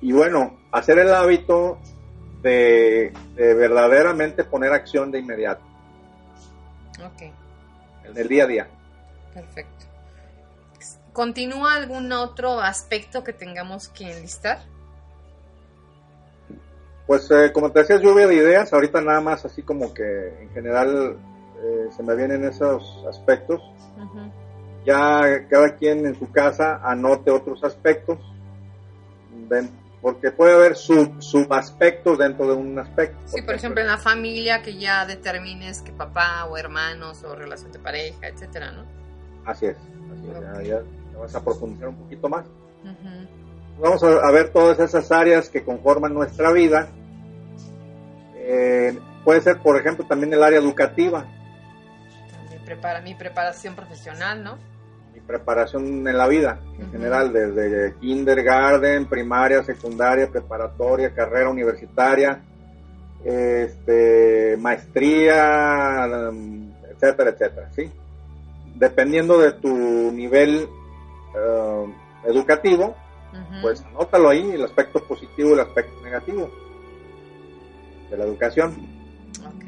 [0.00, 1.78] y bueno, hacer el hábito
[2.40, 5.62] de, de verdaderamente poner acción de inmediato,
[7.04, 7.22] Ok.
[8.08, 8.68] en el día a día.
[9.34, 9.84] Perfecto.
[11.12, 14.60] ¿Continúa algún otro aspecto que tengamos que enlistar?
[17.06, 20.02] Pues eh, como te decía, lluvia de ideas, ahorita nada más así como que
[20.42, 21.16] en general
[21.62, 23.60] eh, se me vienen esos aspectos.
[24.84, 28.18] Ya cada quien en su casa anote otros aspectos,
[29.48, 33.16] ven- porque puede haber sub, subaspectos dentro de un aspecto.
[33.26, 37.70] Sí, por ejemplo, en la familia que ya determines que papá o hermanos o relación
[37.70, 38.84] de pareja, etcétera, ¿no?
[39.44, 42.44] Así es, así es, ya- ya, ya vas a profundizar un poquito más.
[42.82, 43.28] Ujú.
[43.78, 46.88] Vamos a, ver todas esas áreas que conforman nuestra vida.
[48.36, 51.26] Eh, puede ser, por ejemplo, también el área educativa,
[52.30, 54.58] También prepara mi preparación profesional, ¿no?
[55.14, 62.40] mi preparación en la vida en general, desde kindergarten, primaria, secundaria, preparatoria, carrera universitaria,
[63.24, 66.30] este, maestría,
[66.90, 67.90] etcétera, etcétera, ¿sí?
[68.74, 69.68] Dependiendo de tu
[70.12, 70.68] nivel
[71.34, 71.92] um,
[72.24, 72.96] educativo,
[73.62, 76.50] Pues anótalo ahí, el aspecto positivo y el aspecto negativo
[78.10, 78.72] de la educación.
[79.46, 79.64] Ok.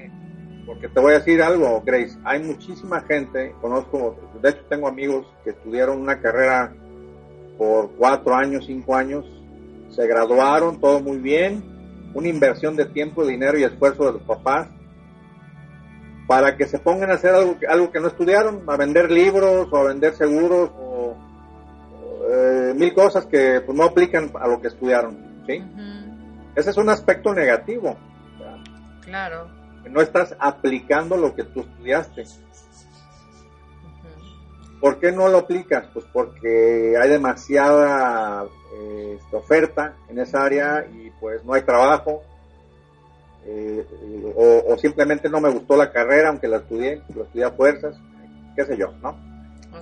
[0.66, 5.26] Porque te voy a decir algo, Grace, hay muchísima gente, conozco, de hecho tengo amigos
[5.44, 6.72] que estudiaron una carrera
[7.58, 9.24] por cuatro años, cinco años,
[9.90, 11.62] se graduaron, todo muy bien,
[12.14, 14.68] una inversión de tiempo, dinero y esfuerzo de los papás,
[16.26, 19.68] para que se pongan a hacer algo, que- algo que no estudiaron, a vender libros
[19.70, 20.93] o a vender seguros o
[22.74, 25.62] mil cosas que pues, no aplican a lo que estudiaron, ¿sí?
[26.54, 27.96] Ese es un aspecto negativo,
[28.38, 28.58] ¿verdad?
[29.02, 29.48] Claro.
[29.90, 32.22] no estás aplicando lo que tú estudiaste.
[32.22, 32.28] Ujú.
[34.80, 35.86] ¿Por qué no lo aplicas?
[35.92, 38.44] Pues porque hay demasiada
[38.76, 42.22] eh, oferta en esa área y pues no hay trabajo.
[43.46, 43.84] eh,
[44.36, 47.94] o, simplemente no me gustó la carrera, aunque la estudié, lo estudié a fuerzas,
[48.56, 49.16] qué sé yo, ¿no?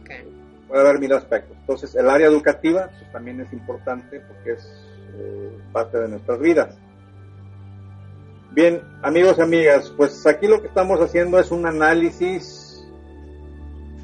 [0.00, 0.24] Okay.
[0.72, 1.54] Puede haber mil aspectos.
[1.60, 4.64] Entonces, el área educativa pues, también es importante porque es
[5.14, 6.78] eh, parte de nuestras vidas.
[8.52, 12.88] Bien, amigos y amigas, pues aquí lo que estamos haciendo es un análisis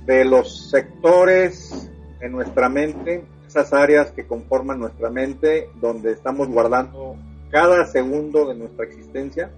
[0.05, 7.17] de los sectores en nuestra mente, esas áreas que conforman nuestra mente, donde estamos guardando
[7.51, 9.51] cada segundo de nuestra existencia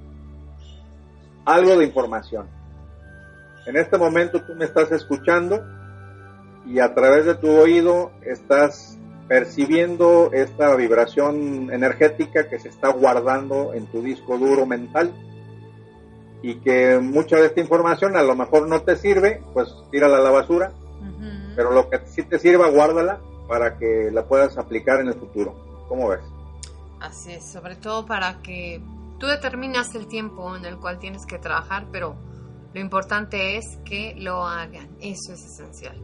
[1.44, 2.46] algo de información.
[3.66, 5.79] En este momento tú me estás escuchando
[6.66, 13.72] y a través de tu oído estás percibiendo esta vibración energética que se está guardando
[13.74, 15.12] en tu disco duro mental
[16.42, 20.20] y que mucha de esta información a lo mejor no te sirve, pues tírala a
[20.20, 20.72] la basura,
[21.54, 25.54] pero lo que sí te sirva, guárdala para que la puedas aplicar en el futuro.
[25.88, 26.20] ¿Cómo ves?
[27.00, 28.82] Así es, sobre todo para que
[29.18, 32.16] tú determinas el tiempo en el cual tienes que trabajar, pero
[32.72, 36.00] lo importante es que lo hagan, eso es esencial.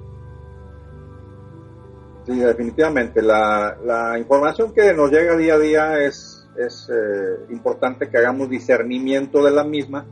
[2.27, 3.23] Sí, definitivamente.
[3.23, 9.45] La, información que nos llega día a día es, es eh, importante que hagamos discernimiento
[9.45, 10.05] de la misma.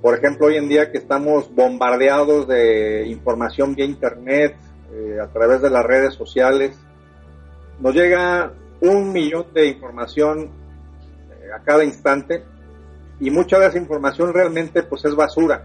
[0.00, 4.56] Por ejemplo, hoy en día que estamos bombardeados de información vía Internet,
[4.92, 6.78] eh, a través de las redes sociales,
[7.80, 10.50] nos llega un millón de información
[11.30, 12.44] eh, a cada instante
[13.18, 15.64] y mucha de esa información realmente pues es basura.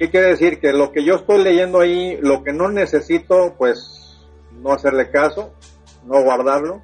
[0.00, 0.60] ¿Qué quiere decir?
[0.60, 4.18] Que lo que yo estoy leyendo ahí, lo que no necesito, pues
[4.50, 5.52] no hacerle caso,
[6.06, 6.80] no guardarlo.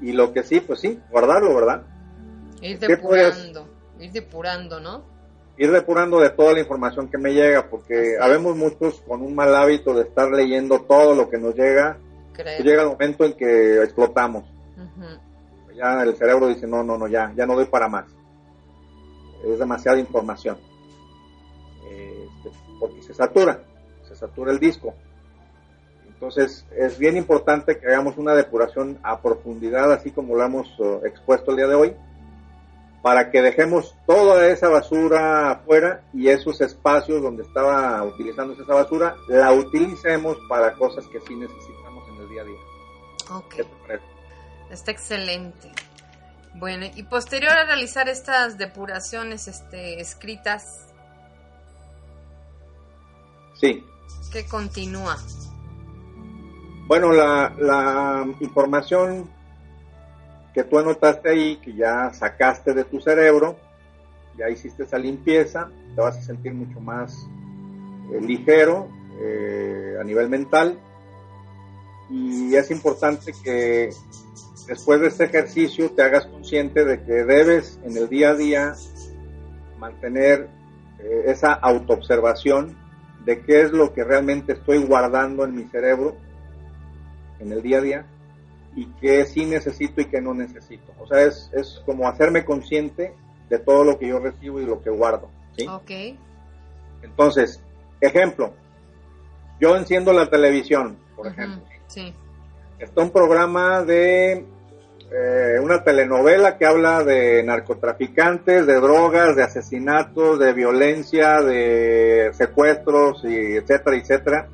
[0.00, 1.82] Y lo que sí, pues sí, guardarlo, ¿verdad?
[2.62, 3.68] Ir depurando,
[4.00, 5.04] ir depurando, ¿no?
[5.58, 9.54] Ir depurando de toda la información que me llega, porque habemos muchos con un mal
[9.54, 11.98] hábito de estar leyendo todo lo que nos llega
[12.64, 14.44] llega el momento en que explotamos.
[15.76, 18.06] Ya el cerebro dice, no, no, no, ya, ya no doy para más.
[19.44, 20.56] Es demasiada información.
[22.82, 23.62] Porque se satura,
[24.08, 24.92] se satura el disco.
[26.08, 31.00] Entonces es bien importante que hagamos una depuración a profundidad, así como lo hemos uh,
[31.06, 31.96] expuesto el día de hoy,
[33.02, 39.14] para que dejemos toda esa basura afuera y esos espacios donde estaba utilizando esa basura,
[39.28, 41.82] la utilicemos para cosas que sí necesitamos
[42.32, 42.60] día a día.
[43.30, 43.54] Ok.
[44.70, 45.70] Está excelente.
[46.54, 50.91] Bueno, y posterior a realizar estas depuraciones este, escritas.
[53.62, 53.86] Sí.
[54.32, 55.16] ¿Qué continúa?
[56.88, 59.30] Bueno, la, la información
[60.52, 63.56] que tú anotaste ahí, que ya sacaste de tu cerebro,
[64.36, 67.28] ya hiciste esa limpieza, te vas a sentir mucho más
[68.12, 68.88] eh, ligero
[69.20, 70.76] eh, a nivel mental
[72.10, 73.90] y es importante que
[74.66, 78.74] después de este ejercicio te hagas consciente de que debes en el día a día
[79.78, 80.48] mantener
[80.98, 82.81] eh, esa autoobservación
[83.24, 86.16] de qué es lo que realmente estoy guardando en mi cerebro
[87.38, 88.06] en el día a día
[88.74, 90.92] y qué sí necesito y qué no necesito.
[90.98, 93.14] O sea, es, es como hacerme consciente
[93.48, 95.28] de todo lo que yo recibo y lo que guardo.
[95.56, 95.66] ¿sí?
[95.68, 96.18] Ok.
[97.02, 97.60] Entonces,
[98.00, 98.54] ejemplo,
[99.60, 101.62] yo enciendo la televisión, por ejemplo.
[101.86, 102.14] Sí.
[102.78, 104.46] Está un programa de
[105.14, 113.22] eh, una telenovela que habla de narcotraficantes, de drogas, de asesinatos, de violencia, de secuestros,
[113.24, 114.48] y etcétera, etcétera.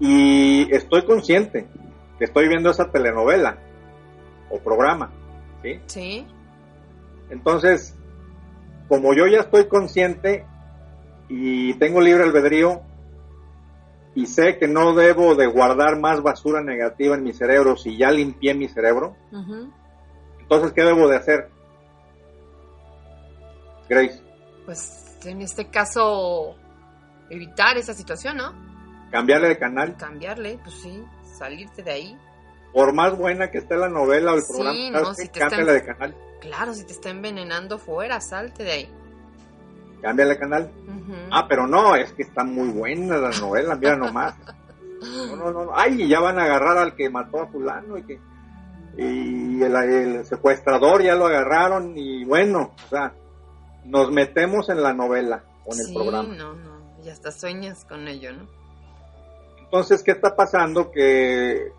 [0.00, 1.66] Y estoy consciente
[2.18, 3.58] que estoy viendo esa telenovela
[4.50, 5.12] o programa,
[5.62, 5.80] ¿sí?
[5.86, 6.26] Sí.
[7.30, 7.94] Entonces,
[8.88, 10.44] como yo ya estoy consciente
[11.28, 12.82] y tengo libre albedrío,
[14.18, 18.10] y sé que no debo de guardar más basura negativa en mi cerebro si ya
[18.10, 19.14] limpié mi cerebro,
[20.40, 21.48] entonces, ¿qué debo de hacer?
[23.88, 24.20] Grace.
[24.66, 26.56] Pues en este caso,
[27.30, 28.52] evitar esa situación, ¿no?
[29.12, 29.96] Cambiarle de canal.
[29.96, 31.00] Cambiarle, pues sí,
[31.38, 32.18] salirte de ahí.
[32.72, 36.16] Por más buena que esté la novela o el programa, no, si de canal.
[36.40, 38.90] Claro, si te está envenenando fuera, salte de ahí
[40.00, 40.70] cámbiale canal.
[41.30, 44.34] Ah, pero no, es que está muy buena la novela, mira nomás.
[45.00, 48.18] No, no, no, ay, ya van a agarrar al que mató a fulano y que
[48.96, 53.14] y el, secuestrador ya lo agarraron y bueno, o sea,
[53.84, 56.34] nos metemos en la novela en el programa.
[56.34, 58.48] no, no, y hasta sueñas con ello, ¿no?
[59.60, 60.90] Entonces, ¿qué está pasando?
[60.90, 61.70] Que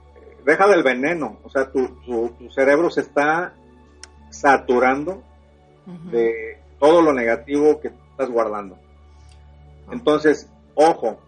[0.45, 3.53] deja del veneno, o sea, tu, tu, cerebro se está
[4.29, 5.23] saturando
[6.11, 8.77] de todo lo negativo que estás guardando.
[9.91, 11.19] Entonces, ojo,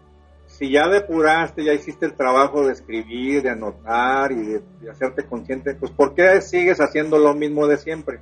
[0.46, 5.74] si ya depuraste, ya hiciste el trabajo de escribir, de anotar y de, hacerte consciente,
[5.74, 8.20] pues ¿por qué sigues haciendo lo mismo de siempre?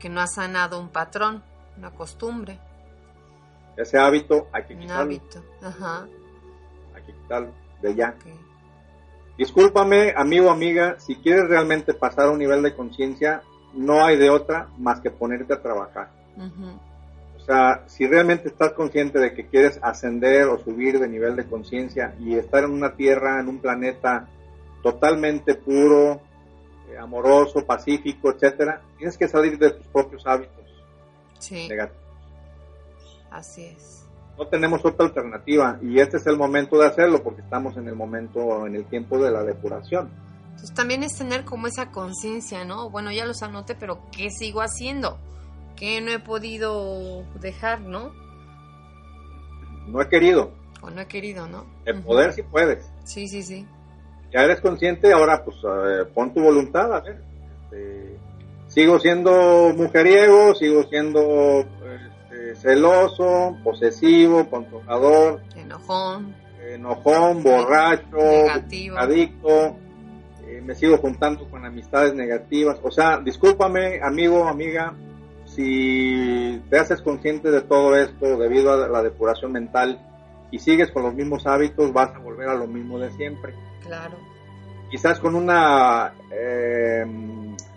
[0.00, 1.44] Que no has sanado un patrón,
[1.78, 2.58] una costumbre.
[3.76, 4.94] Ese hábito hay que quitarlo.
[4.94, 6.08] Un hábito, ajá.
[6.94, 8.16] Hay que quitarlo de ya.
[9.38, 13.42] Discúlpame, amigo, amiga, si quieres realmente pasar a un nivel de conciencia,
[13.72, 16.10] no hay de otra más que ponerte a trabajar.
[17.42, 21.44] O sea, si realmente estás consciente de que quieres ascender o subir de nivel de
[21.44, 24.28] conciencia y estar en una tierra, en un planeta
[24.80, 26.20] totalmente puro,
[26.88, 30.64] eh, amoroso, pacífico, etcétera, tienes que salir de tus propios hábitos
[31.50, 32.02] negativos.
[33.28, 34.06] Así es.
[34.38, 37.96] No tenemos otra alternativa y este es el momento de hacerlo porque estamos en el
[37.96, 40.10] momento, en el tiempo de la depuración.
[40.50, 42.88] Entonces también es tener como esa conciencia, ¿no?
[42.88, 45.18] Bueno, ya los anoté, pero ¿qué sigo haciendo?
[45.82, 48.12] ¿Qué no he podido dejar, no?
[49.88, 50.52] No he querido.
[50.80, 51.66] O no he querido, ¿no?
[51.84, 52.88] El poder sí puedes.
[53.02, 53.66] Sí, sí, sí.
[54.32, 55.56] Ya eres consciente, ahora pues
[56.14, 57.20] pon tu voluntad, a ver.
[57.64, 58.16] Este,
[58.68, 61.66] sigo siendo mujeriego, sigo siendo
[62.30, 65.42] este, celoso, posesivo, controlador.
[65.56, 66.32] Enojón.
[66.64, 68.18] Enojón, borracho,
[68.96, 69.76] adicto
[70.64, 72.78] me sigo juntando con amistades negativas.
[72.84, 74.94] O sea, discúlpame, amigo, amiga,
[75.54, 80.00] si te haces consciente de todo esto debido a la depuración mental
[80.50, 83.54] y sigues con los mismos hábitos, vas a volver a lo mismo de siempre.
[83.82, 84.16] Claro.
[84.90, 87.06] Quizás con una eh,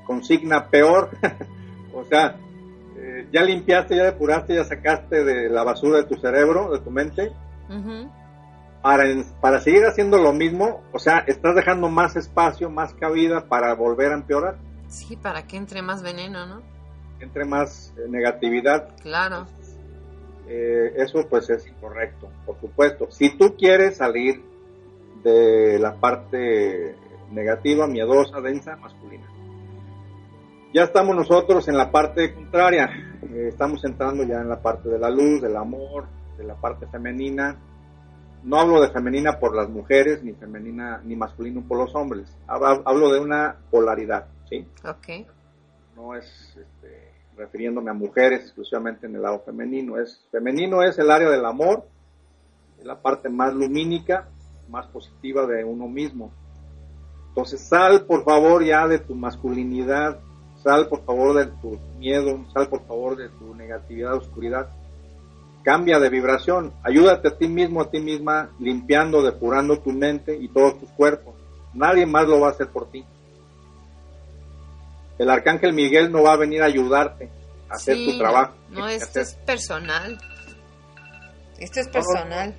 [0.06, 1.10] consigna peor,
[1.94, 2.36] o sea,
[2.98, 6.92] eh, ya limpiaste, ya depuraste, ya sacaste de la basura de tu cerebro, de tu
[6.92, 7.32] mente
[9.42, 14.12] para, seguir haciendo lo mismo, o sea, estás dejando más espacio, más cabida para volver
[14.12, 14.58] a empeorar.
[14.90, 16.62] Sí, para que entre más veneno, ¿no?
[17.26, 18.96] Entre más eh, negatividad.
[19.02, 19.48] Claro.
[20.48, 23.10] Eh, eso pues es incorrecto, por supuesto.
[23.10, 24.44] Si tú quieres salir
[25.24, 26.96] de la parte
[27.32, 29.26] negativa, miedosa, densa, masculina.
[30.72, 32.90] Ya estamos nosotros en la parte contraria,
[33.24, 36.06] eh, estamos entrando ya en la parte de la luz, del amor,
[36.38, 37.58] de la parte femenina,
[38.44, 42.38] no hablo de femenina por las mujeres, ni femenina, ni masculino por los hombres.
[42.48, 44.68] Hablo de una polaridad, ¿sí?
[44.84, 45.28] Ok.
[45.96, 46.66] No es este,
[47.38, 50.00] refiriéndome a mujeres exclusivamente en el lado femenino.
[50.00, 51.88] Es, femenino es el área del amor,
[52.84, 54.28] la parte más lumínica,
[54.70, 56.32] más positiva de uno mismo.
[57.30, 60.20] Entonces sal por favor ya de tu masculinidad,
[60.64, 64.70] sal por favor de tu miedo, sal por favor de tu negatividad, oscuridad
[65.66, 70.48] cambia de vibración, ayúdate a ti mismo, a ti misma, limpiando, depurando tu mente y
[70.48, 71.34] todos tus cuerpos.
[71.74, 73.04] Nadie más lo va a hacer por ti.
[75.18, 77.30] El arcángel Miguel no va a venir a ayudarte
[77.70, 78.54] a hacer tu trabajo.
[78.70, 80.18] No, esto es personal.
[81.58, 82.54] Esto es personal.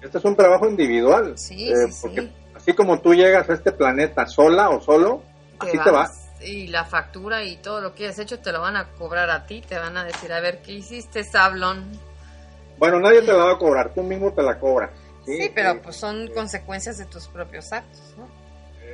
[0.00, 1.38] Este es un trabajo individual.
[1.38, 5.22] Sí, eh, sí, porque así como tú llegas a este planeta sola o solo,
[5.60, 6.28] así te vas.
[6.40, 9.46] Y la factura y todo lo que has hecho te lo van a cobrar a
[9.46, 11.92] ti, te van a decir, a ver, ¿qué hiciste, Sablón?
[12.78, 14.90] Bueno, nadie te la va a cobrar, tú mismo te la cobras.
[15.24, 18.41] Sí, pero pues son consecuencias de tus propios actos, ¿no?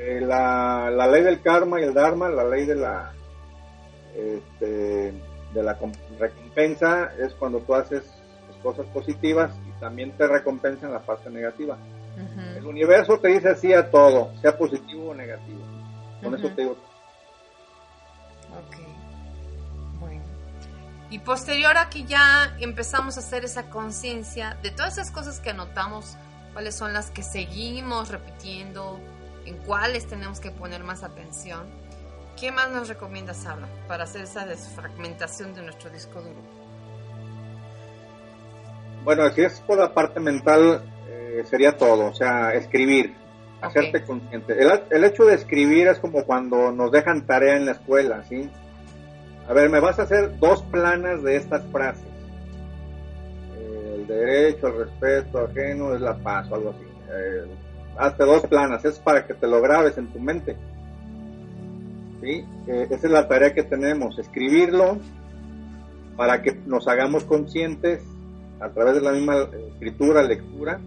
[0.01, 3.13] Eh, la, la, ley del karma y el dharma, la ley de la
[4.15, 5.13] este,
[5.55, 5.79] de la
[6.19, 8.05] recompensa es cuando tú haces
[8.63, 11.77] cosas positivas y también te recompensa en la parte negativa.
[12.57, 15.61] El universo te dice así a todo, sea positivo o negativo.
[16.23, 16.77] Con eso te digo.
[18.51, 18.77] Ok.
[21.11, 25.51] Y posterior a que ya empezamos a hacer esa conciencia de todas esas cosas que
[25.51, 26.17] anotamos,
[26.53, 28.99] cuáles son las que seguimos repitiendo,
[29.49, 31.63] en cuáles tenemos que poner más atención,
[32.39, 36.37] ¿qué más nos recomienda Sara para hacer esa desfragmentación de nuestro disco duro?
[39.05, 43.15] Bueno, si es por la parte mental, eh, sería todo, o sea, escribir,
[43.63, 44.53] hacerte consciente.
[44.61, 48.51] El, el hecho de escribir es como cuando nos dejan tarea en la escuela, ¿sí?
[49.49, 52.05] A ver, me vas a hacer dos planas de estas frases.
[53.57, 56.87] El derecho, el respeto ajeno es la paz o algo así.
[57.11, 57.47] Eh,
[57.99, 60.57] hazte dos planas, es para que te lo grabes en tu mente.
[62.23, 62.45] ¿Sí?
[62.67, 64.99] Eh, esa es la tarea que tenemos, escribirlo
[66.17, 68.03] para que nos hagamos conscientes
[68.61, 70.81] a través de la misma escritura, lectura.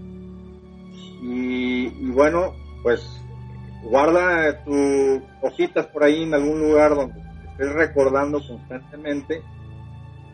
[1.22, 2.54] Y, bueno,
[2.84, 3.02] pues
[3.84, 7.20] guarda tus hojitas por ahí en algún lugar donde
[7.52, 9.42] estés recordando constantemente.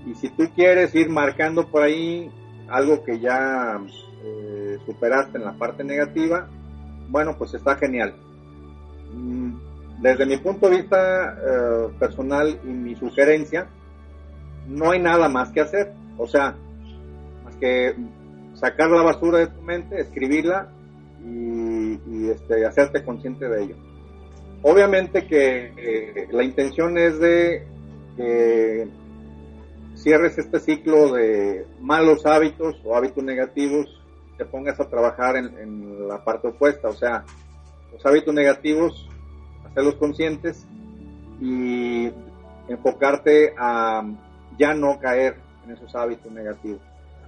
[0.05, 2.31] Y si tú quieres ir marcando por ahí
[2.69, 3.79] algo que ya
[4.23, 6.47] eh, superaste en la parte negativa,
[7.09, 8.13] bueno, pues está genial.
[9.13, 9.53] Mm,
[10.01, 13.67] desde mi punto de vista eh, personal y mi sugerencia,
[14.67, 15.93] no hay nada más que hacer.
[16.17, 16.55] O sea,
[17.43, 17.95] más que
[18.53, 20.69] sacar la basura de tu mente, escribirla
[21.23, 23.75] y, este, hacerte consciente de ello.
[24.63, 27.67] Obviamente que eh, la intención es de
[28.15, 28.87] que
[29.95, 33.87] cierres este ciclo de malos hábitos o hábitos negativos,
[34.37, 37.25] te pongas a trabajar en, la parte opuesta, o sea,
[37.91, 39.09] los hábitos negativos,
[39.69, 40.65] hacerlos conscientes
[41.41, 42.11] y
[42.67, 44.03] enfocarte a
[44.57, 46.81] ya no caer en esos hábitos negativos.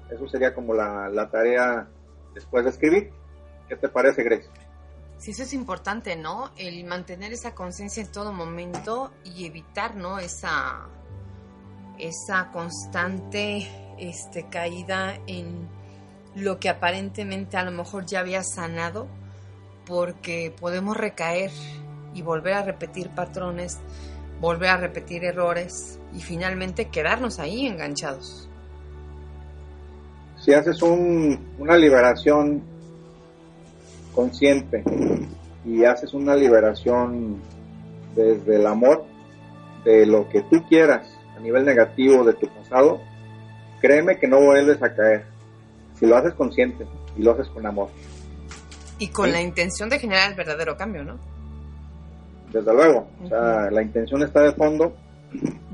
[0.10, 1.88] Eso sería como la, la tarea
[2.34, 3.12] después de escribir.
[3.68, 4.50] ¿Qué te parece, Grace?
[5.18, 6.52] Sí, eso es importante, ¿no?
[6.56, 10.18] El mantener esa conciencia en todo momento y evitar, ¿no?
[10.18, 10.88] Esa,
[11.98, 15.68] esa constante este, caída en
[16.42, 19.08] lo que aparentemente a lo mejor ya había sanado,
[19.86, 21.52] porque podemos recaer
[22.14, 23.80] y volver a repetir patrones,
[24.40, 28.50] volver a repetir errores y finalmente quedarnos ahí enganchados.
[30.38, 32.64] Si haces una liberación
[34.16, 34.84] consciente
[35.66, 37.38] y haces una liberación
[38.16, 39.06] desde el amor
[39.84, 43.02] de lo que tú quieras a nivel negativo de tu pasado,
[43.82, 45.26] créeme que no vuelves a caer.
[46.00, 46.86] Si lo haces consciente
[47.18, 47.90] y lo haces con amor.
[48.98, 51.18] Y con la intención de generar el verdadero cambio, ¿no?
[52.52, 54.94] Desde luego, o sea, la intención está de fondo,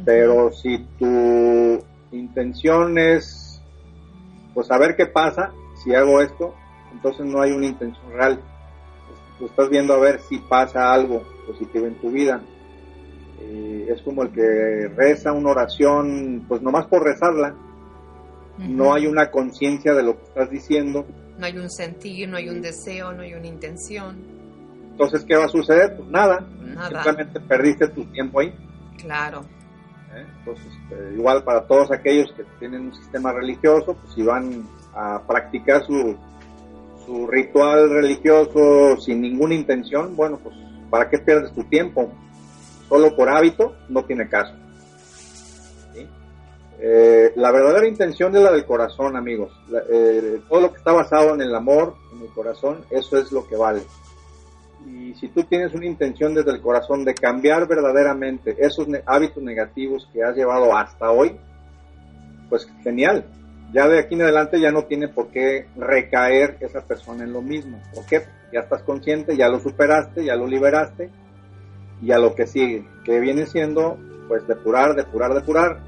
[0.04, 3.62] pero si tu intención es,
[4.54, 5.52] pues, saber qué pasa
[5.84, 6.54] si hago esto,
[6.92, 8.42] entonces no hay una intención real.
[9.40, 12.42] Tú estás viendo a ver si pasa algo positivo en tu vida.
[13.42, 17.54] Eh, es como el que reza una oración, pues nomás por rezarla.
[18.58, 21.06] No hay una conciencia de lo que estás diciendo.
[21.38, 24.18] No hay un sentir, no hay un deseo, no hay una intención.
[24.92, 25.98] Entonces, ¿qué va a suceder?
[25.98, 26.48] Pues nada.
[26.90, 28.54] Simplemente perdiste tu tiempo ahí.
[28.98, 29.42] Claro.
[30.16, 30.26] ¿Eh?
[30.40, 35.22] Entonces, este, igual para todos aquellos que tienen un sistema religioso, pues si van a
[35.28, 36.16] practicar su,
[37.06, 40.56] su ritual religioso sin ninguna intención, bueno, pues
[40.90, 42.12] ¿para qué pierdes tu tiempo?
[42.88, 44.54] Solo por hábito no tiene caso.
[46.80, 49.52] Eh, la verdadera intención es la del corazón, amigos.
[49.92, 53.48] Eh, todo lo que está basado en el amor, en el corazón, eso es lo
[53.48, 53.82] que vale.
[54.86, 60.08] Y si tú tienes una intención desde el corazón de cambiar verdaderamente esos hábitos negativos
[60.14, 61.36] que has llevado hasta hoy,
[62.50, 63.26] pues genial
[63.76, 67.42] ya de aquí en adelante ya no tiene por qué recaer esa persona en lo
[67.42, 67.82] mismo.
[67.94, 68.22] ¿Por qué?
[68.54, 71.10] Ya estás consciente, ya lo superaste, ya lo liberaste
[72.02, 73.98] y a lo que sigue, que viene siendo
[74.30, 75.80] pues depurar, depurar, depurar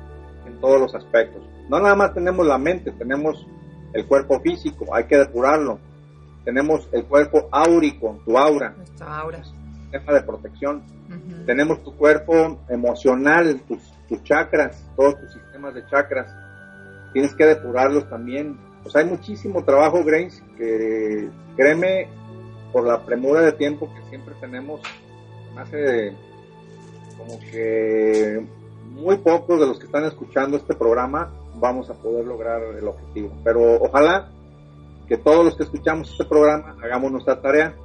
[0.48, 1.44] en todos los aspectos.
[1.70, 3.46] No nada más tenemos la mente, tenemos
[3.94, 5.80] el cuerpo físico, hay que depurarlo.
[6.46, 9.44] Tenemos el cuerpo áurico, tu aura, aura.
[9.44, 10.84] sistema de protección.
[11.46, 16.28] Tenemos tu cuerpo emocional, tus, tus chakras, todos tus sistemas de chakras
[17.14, 18.58] tienes que depurarlos también.
[18.84, 22.08] Pues hay muchísimo trabajo, Grace, que créeme,
[22.72, 24.82] por la premura de tiempo que siempre tenemos,
[25.58, 26.14] hace
[27.18, 28.46] como que
[28.90, 33.32] muy pocos de los que están escuchando este programa vamos a poder lograr el objetivo.
[33.44, 34.30] Pero ojalá
[35.08, 37.76] que todos los que escuchamos este programa hagamos nuestra tarea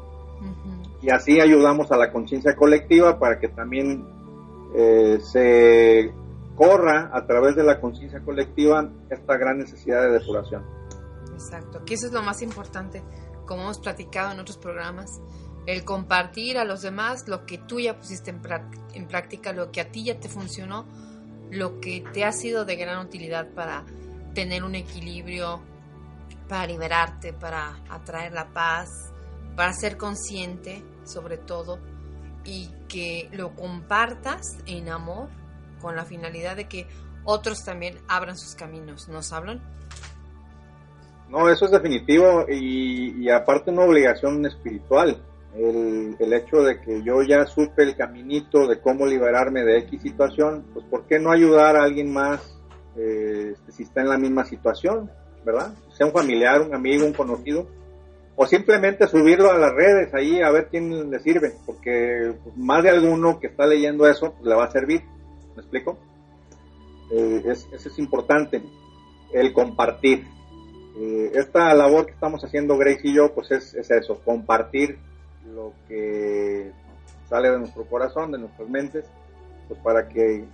[1.01, 4.05] y así ayudamos a la conciencia colectiva para que también
[4.75, 6.13] eh, se
[6.57, 10.65] corra a través de la conciencia colectiva esta gran necesidad de depuración.
[11.33, 13.03] Exacto, que eso es lo más importante,
[13.47, 15.21] como hemos platicado en otros programas,
[15.67, 18.41] el compartir a los demás lo que tú ya pusiste en,
[18.95, 20.87] en práctica, lo que a ti ya te funcionó,
[21.51, 23.85] lo que te ha sido de gran utilidad para
[24.35, 25.61] tener un equilibrio,
[26.49, 29.13] para liberarte, para atraer la paz,
[29.57, 31.79] para ser consciente sobre todo
[32.45, 35.29] y que lo compartas en amor
[35.81, 36.87] con la finalidad de que
[37.25, 39.09] otros también abran sus caminos.
[39.09, 39.61] ¿Nos hablan?
[41.29, 45.23] No, eso es definitivo y, aparte una obligación espiritual.
[45.55, 50.65] El, hecho de que yo ya supe el caminito de cómo liberarme de X situación,
[50.73, 52.59] pues ¿por qué no ayudar a alguien más
[52.97, 55.11] eh, si está en la misma situación,
[55.45, 55.75] verdad?
[55.93, 57.67] Sea un familiar, un amigo, un conocido,
[58.35, 62.91] o simplemente subirlo a las redes ahí a ver quién le sirve, porque más de
[62.91, 65.03] alguno que está leyendo eso pues, le va a servir.
[65.55, 65.99] ¿Me explico?
[67.13, 68.63] Eh, eso es importante,
[69.33, 70.25] el compartir.
[70.99, 74.99] Eh, esta labor que estamos haciendo Grace y yo, pues es, eso, compartir
[75.47, 76.71] lo que
[77.29, 79.05] sale de nuestro corazón, de nuestras mentes,
[79.69, 80.45] pues para que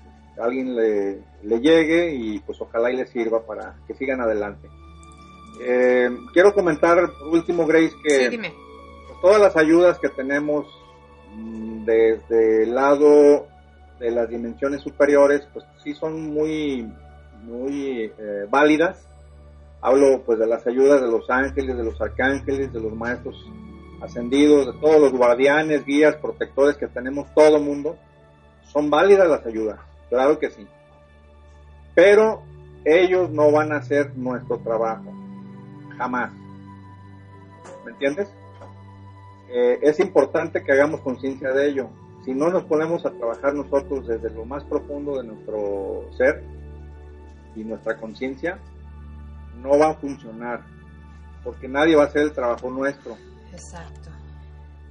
[0.41, 4.69] alguien le, llegue y pues ojalá y le sirva para que sigan adelante.
[5.61, 8.53] Eh, quiero comentar por último, Grace, que pues,
[9.21, 10.67] todas las ayudas que tenemos
[11.35, 13.49] mm, desde el lado
[13.99, 16.89] de las dimensiones superiores, pues sí son muy,
[17.43, 19.09] muy eh, válidas,
[19.81, 23.37] Hablo pues de las ayudas de los ángeles, de los arcángeles, de los maestros
[24.01, 27.97] ascendidos, de todos los guardianes, guías, protectores que tenemos todo mundo.
[28.65, 30.67] Son válidas las ayudas, claro que sí.
[31.95, 32.43] Pero
[32.85, 35.13] ellos no van a hacer nuestro trabajo,
[35.97, 36.33] jamás.
[37.85, 38.29] ¿Me entiendes?
[39.51, 41.89] Eh, es importante que hagamos conciencia de ello.
[42.25, 46.45] Si no nos ponemos a trabajar nosotros desde lo más profundo de nuestro ser
[47.57, 48.59] y nuestra conciencia,
[49.63, 50.63] no va a funcionar,
[51.43, 53.17] porque nadie va a hacer el trabajo nuestro.
[53.53, 54.11] Exacto.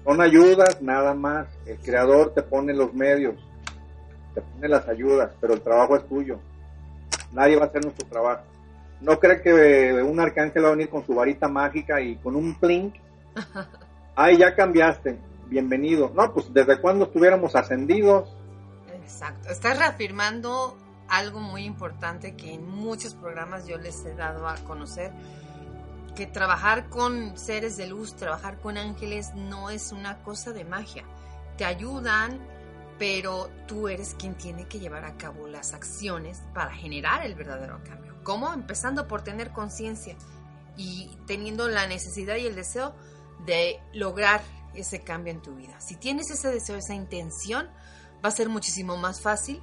[0.03, 1.47] Son ayudas nada más.
[1.65, 3.35] El creador te pone los medios,
[4.33, 6.39] te pone las ayudas, pero el trabajo es tuyo.
[7.31, 8.43] Nadie va a hacer nuestro trabajo.
[9.01, 12.55] No cree que un arcángel va a venir con su varita mágica y con un
[12.55, 12.95] plink.
[14.15, 15.19] Ay, ya cambiaste.
[15.47, 16.11] Bienvenido.
[16.15, 18.35] No, pues desde cuando estuviéramos ascendidos.
[18.93, 19.49] Exacto.
[19.49, 20.77] Estás reafirmando
[21.07, 25.11] algo muy importante que en muchos programas yo les he dado a conocer,
[26.17, 31.03] que trabajar con seres de luz, trabajar con ángeles no es una cosa de magia.
[31.57, 32.39] Te ayudan,
[32.97, 37.83] pero tú eres quien tiene que llevar a cabo las acciones para generar el verdadero
[37.83, 38.15] cambio.
[38.23, 38.51] ¿Cómo?
[38.51, 40.15] Empezando por tener conciencia
[40.75, 42.95] y teniendo la necesidad y el deseo
[43.45, 44.41] de lograr
[44.73, 45.79] ese cambio en tu vida.
[45.79, 47.67] Si tienes ese deseo, esa intención,
[48.25, 49.61] va a ser muchísimo más fácil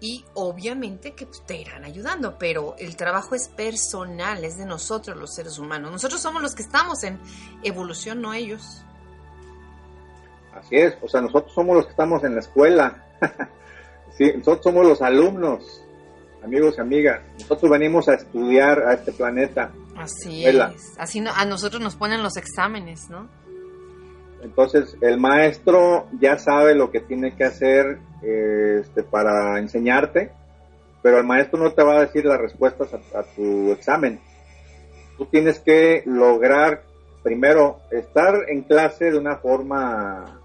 [0.00, 5.34] y obviamente que te irán ayudando, pero el trabajo es personal, es de nosotros los
[5.34, 5.92] seres humanos.
[5.92, 7.18] Nosotros somos los que estamos en
[7.62, 8.82] evolución, no ellos.
[10.54, 13.04] Así es, o sea, nosotros somos los que estamos en la escuela.
[14.16, 15.84] sí, nosotros somos los alumnos,
[16.42, 17.20] amigos y amigas.
[17.38, 19.70] Nosotros venimos a estudiar a este planeta.
[19.96, 20.56] Así es.
[20.98, 23.28] Así a nosotros nos ponen los exámenes, ¿no?
[24.42, 30.30] Entonces, el maestro ya sabe lo que tiene que hacer este, para enseñarte,
[31.02, 34.20] pero el maestro no te va a decir las respuestas a, tu examen.
[35.16, 36.82] Tú tienes que lograr,
[37.22, 40.40] primero, estar en clase de una forma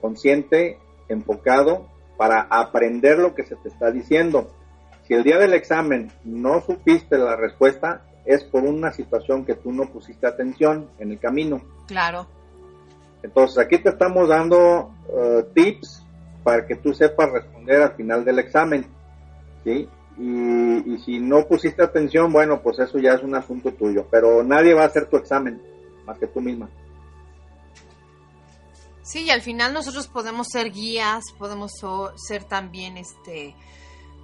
[0.00, 0.78] consciente,
[1.08, 1.86] enfocado,
[2.16, 4.50] para aprender lo que se te está diciendo.
[5.06, 9.72] Si el día del examen no supiste la respuesta, es por una situación que tú
[9.72, 11.60] no pusiste atención en el camino.
[11.86, 12.26] Claro.
[13.22, 16.04] Entonces aquí te estamos dando uh, tips
[16.42, 18.86] para que tú sepas responder al final del examen,
[19.64, 19.88] ¿sí?
[20.18, 24.74] Y, si no pusiste atención, bueno, pues eso ya es un asunto tuyo, pero nadie
[24.74, 25.60] va a hacer tu examen
[26.04, 26.68] más que tú misma.
[29.02, 31.72] Sí, y al final nosotros podemos ser guías, podemos
[32.16, 33.54] ser también este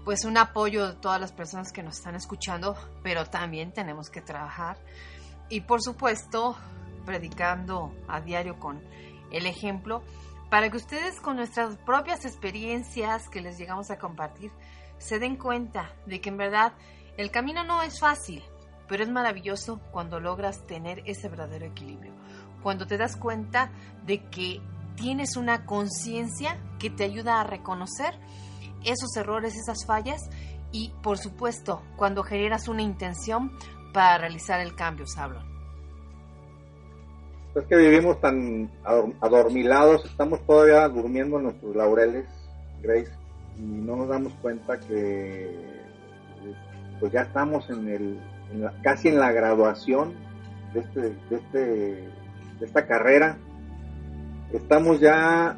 [0.05, 4.21] pues un apoyo de todas las personas que nos están escuchando, pero también tenemos que
[4.21, 4.77] trabajar
[5.49, 6.57] y por supuesto
[7.07, 8.83] predicando a diario con
[9.31, 10.03] el ejemplo,
[10.51, 14.53] para que ustedes con nuestras propias experiencias que les llegamos a compartir
[14.99, 16.73] se den cuenta de que en verdad
[17.17, 18.43] el camino no es fácil,
[18.89, 22.13] pero es maravilloso cuando logras tener ese verdadero equilibrio,
[22.63, 23.71] cuando te das cuenta
[24.05, 24.61] de que
[24.97, 28.19] tienes una conciencia que te ayuda a reconocer
[28.85, 30.21] esos errores, esas fallas
[30.73, 33.53] y por supuesto cuando generas una intención
[33.93, 35.56] para realizar el cambio, Sablon.
[37.57, 38.71] Es que vivimos tan
[39.19, 42.27] adormilados, estamos todavía durmiendo en nuestros laureles,
[42.83, 43.11] Grace,
[43.59, 45.57] y no nos damos cuenta que
[47.01, 48.21] pues ya estamos en el,
[48.83, 50.13] casi en la graduación
[50.75, 53.39] de, este, de, este, de esta carrera.
[54.53, 55.57] Estamos ya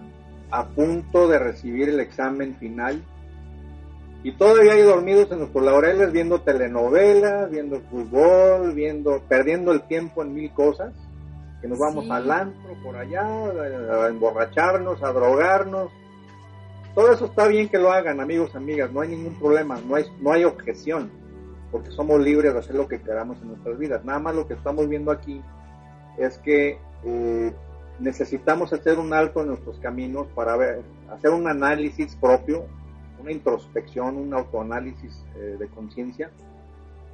[0.53, 3.03] a punto de recibir el examen final
[4.23, 10.23] y todavía hay dormidos en nuestros laureles viendo telenovelas, viendo fútbol, viendo, perdiendo el tiempo
[10.23, 10.93] en mil cosas
[11.61, 15.91] que nos vamos al antro por allá, a, emborracharnos, a drogarnos.
[16.95, 20.05] Todo eso está bien que lo hagan, amigos, amigas, no hay ningún problema, no hay,
[20.21, 21.11] no hay objeción,
[21.71, 24.05] porque somos libres de hacer lo que queramos en nuestras vidas.
[24.05, 25.43] Nada más lo que estamos viendo aquí
[26.17, 27.53] es que eh,
[27.99, 32.67] necesitamos hacer un alto en nuestros caminos para ver, hacer un análisis propio,
[33.21, 36.31] una introspección, un autoanálisis eh, de conciencia,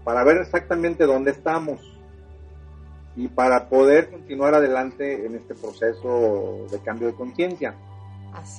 [0.05, 1.94] para ver exactamente dónde estamos
[3.17, 7.75] y para poder continuar adelante en este proceso de cambio de conciencia.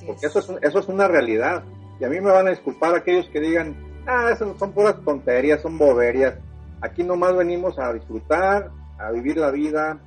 [0.06, 1.62] Porque eso es, eso es una realidad.
[2.00, 3.76] Y a mí me van a disculpar aquellos que digan,
[4.06, 6.34] ah, eso son puras tonterías, son boberías.
[6.80, 9.98] Aquí nomás venimos a disfrutar, a vivir la vida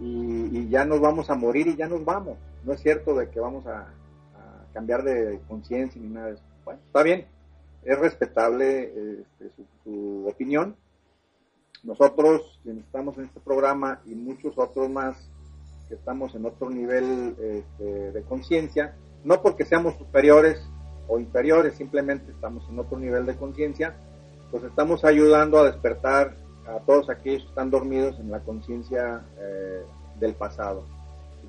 [0.00, 2.36] y, ya nos vamos a morir y ya nos vamos.
[2.64, 3.88] No es cierto de que vamos a,
[4.74, 6.42] cambiar de conciencia ni nada de eso.
[6.64, 7.26] Bueno, está bien,
[7.84, 8.84] es respetable
[9.20, 9.50] este,
[9.82, 10.76] su opinión,
[11.84, 15.16] nosotros, quienes estamos en este programa y muchos otros más
[15.88, 20.60] que estamos en otro nivel este, de conciencia, no porque seamos superiores
[21.08, 23.96] o inferiores, simplemente estamos en otro nivel de conciencia,
[24.50, 29.82] pues estamos ayudando a despertar a todos aquellos que están dormidos en la conciencia eh,
[30.20, 30.84] del pasado.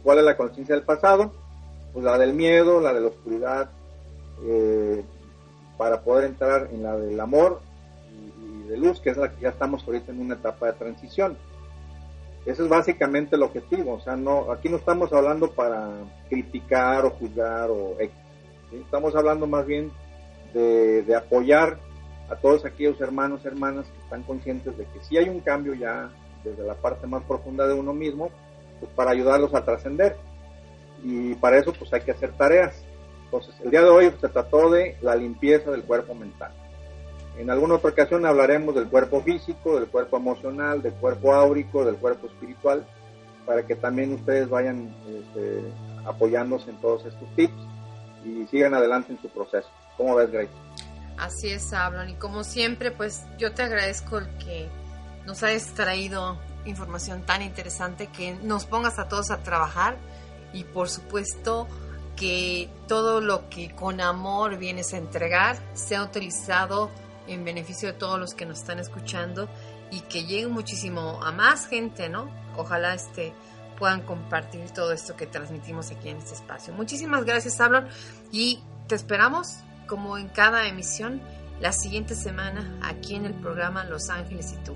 [0.04, 1.34] ¿Cuál es la conciencia del pasado?
[1.92, 3.70] Pues la del miedo, la de la oscuridad,
[4.46, 5.04] eh,
[5.78, 7.69] para poder entrar en la del amor y,
[8.70, 11.38] de luz, que es la que ya estamos ahorita en una etapa de transición.
[12.46, 15.90] Ese es básicamente el objetivo, o sea, no, aquí no estamos hablando para
[16.30, 17.98] criticar o juzgar o
[18.72, 19.92] estamos hablando más bien
[20.54, 21.78] de, de apoyar
[22.30, 26.10] a todos aquellos hermanos, hermanas que están conscientes de que si hay un cambio ya
[26.44, 28.30] desde la parte más profunda de uno mismo,
[28.80, 30.16] pues para ayudarlos a trascender.
[31.04, 32.84] Y para eso pues hay que hacer tareas.
[33.26, 36.52] Entonces, el día de hoy se trató de la limpieza del cuerpo mental.
[37.40, 41.96] En alguna otra ocasión hablaremos del cuerpo físico, del cuerpo emocional, del cuerpo áurico, del
[41.96, 42.86] cuerpo espiritual,
[43.46, 45.64] para que también ustedes vayan este,
[46.06, 47.54] apoyándose en todos estos tips
[48.26, 49.70] y sigan adelante en su proceso.
[49.96, 50.52] ¿Cómo ves, Grace?
[51.18, 52.10] Así es, Sablon.
[52.10, 54.68] Y como siempre, pues yo te agradezco el que
[55.26, 59.96] nos hayas traído información tan interesante, que nos pongas a todos a trabajar
[60.52, 61.70] y por supuesto
[62.18, 66.90] que todo lo que con amor vienes a entregar sea utilizado
[67.30, 69.50] en beneficio de todos los que nos están escuchando
[69.92, 72.30] y que llegue muchísimo a más gente, ¿no?
[72.58, 73.34] Ojalá este
[73.78, 76.74] puedan compartir todo esto que transmitimos aquí en este espacio.
[76.74, 77.88] Muchísimas gracias, Sablon,
[78.32, 81.22] y te esperamos como en cada emisión
[81.62, 84.76] la siguiente semana aquí en el programa Los Ángeles y tú.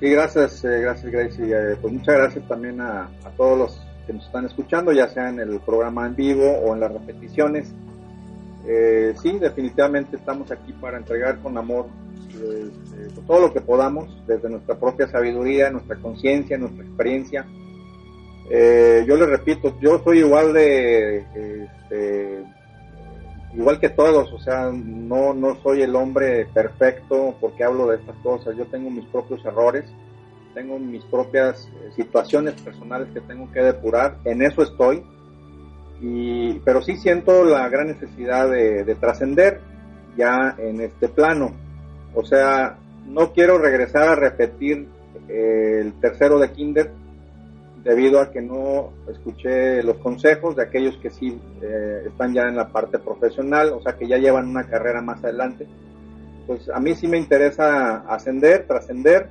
[0.00, 1.44] Sí, gracias, eh, gracias Gracie.
[1.44, 5.40] Eh, pues muchas gracias también a, todos los que nos están escuchando, ya sea en
[5.40, 7.72] el programa en vivo o en las repeticiones.
[8.66, 11.86] Eh, sí, definitivamente estamos aquí para entregar con amor
[12.32, 17.46] pues, todo lo que podamos, desde nuestra propia sabiduría, nuestra conciencia, nuestra experiencia.
[19.06, 22.44] yo le repito, yo soy igual de, este,
[23.54, 28.16] igual que todos, o sea, no, no soy el hombre perfecto porque hablo de estas
[28.16, 29.84] cosas, yo tengo mis propios errores,
[30.54, 35.02] tengo mis propias eh, situaciones personales que tengo que depurar, en eso estoy,
[36.00, 39.60] y, pero sí siento la gran necesidad de, trascender
[40.16, 41.52] ya en este plano,
[42.14, 44.88] o sea, no quiero regresar a repetir
[45.28, 46.90] eh, el tercero de Kinder,
[47.82, 52.56] debido a que no escuché los consejos de aquellos que sí eh, están ya en
[52.56, 55.66] la parte profesional, o sea, que ya llevan una carrera más adelante.
[56.46, 59.28] Pues a mí sí me interesa ascender, trascender,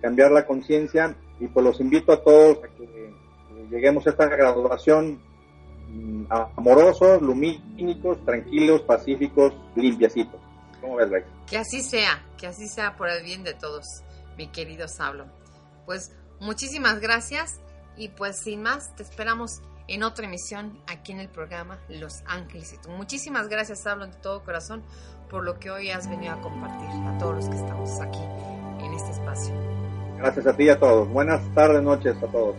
[0.00, 3.12] cambiar la conciencia y pues los invito a todos a que
[3.70, 5.20] lleguemos a esta graduación
[6.28, 10.40] amorosos, lumínicos, tranquilos, pacíficos, limpiacitos.
[10.80, 11.26] ¿Cómo ves, Rex?
[11.48, 13.84] Que así sea, que así sea por el bien de todos,
[14.36, 15.26] mi querido Sablo.
[15.86, 17.60] Pues muchísimas gracias
[17.96, 22.74] y pues sin más, te esperamos en otra emisión aquí en el programa Los Ángeles
[22.74, 22.90] y tú.
[22.90, 24.82] Muchísimas gracias, hablo de todo corazón,
[25.30, 28.20] por lo que hoy has venido a compartir a todos los que estamos aquí
[28.84, 29.54] en este espacio.
[30.18, 31.08] Gracias a ti y a todos.
[31.08, 32.56] Buenas tardes, noches a todos.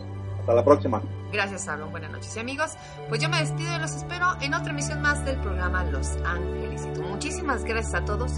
[0.49, 0.99] Hasta la próxima.
[1.31, 1.91] Gracias, Sablon.
[1.91, 2.35] Buenas noches.
[2.35, 2.71] Y amigos,
[3.07, 6.87] pues yo me despido y los espero en otra emisión más del programa Los Ángeles
[6.87, 7.03] y tú.
[7.03, 8.31] Muchísimas gracias a todos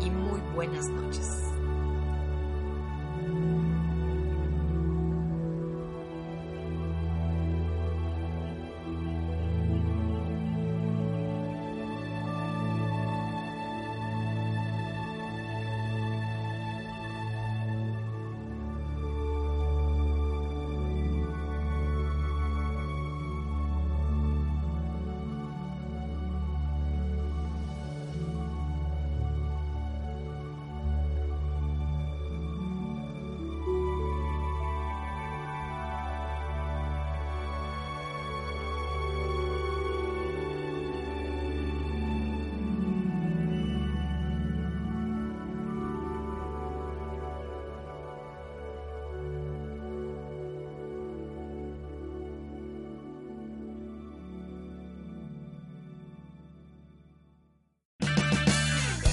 [0.00, 1.47] y muy buenas noches.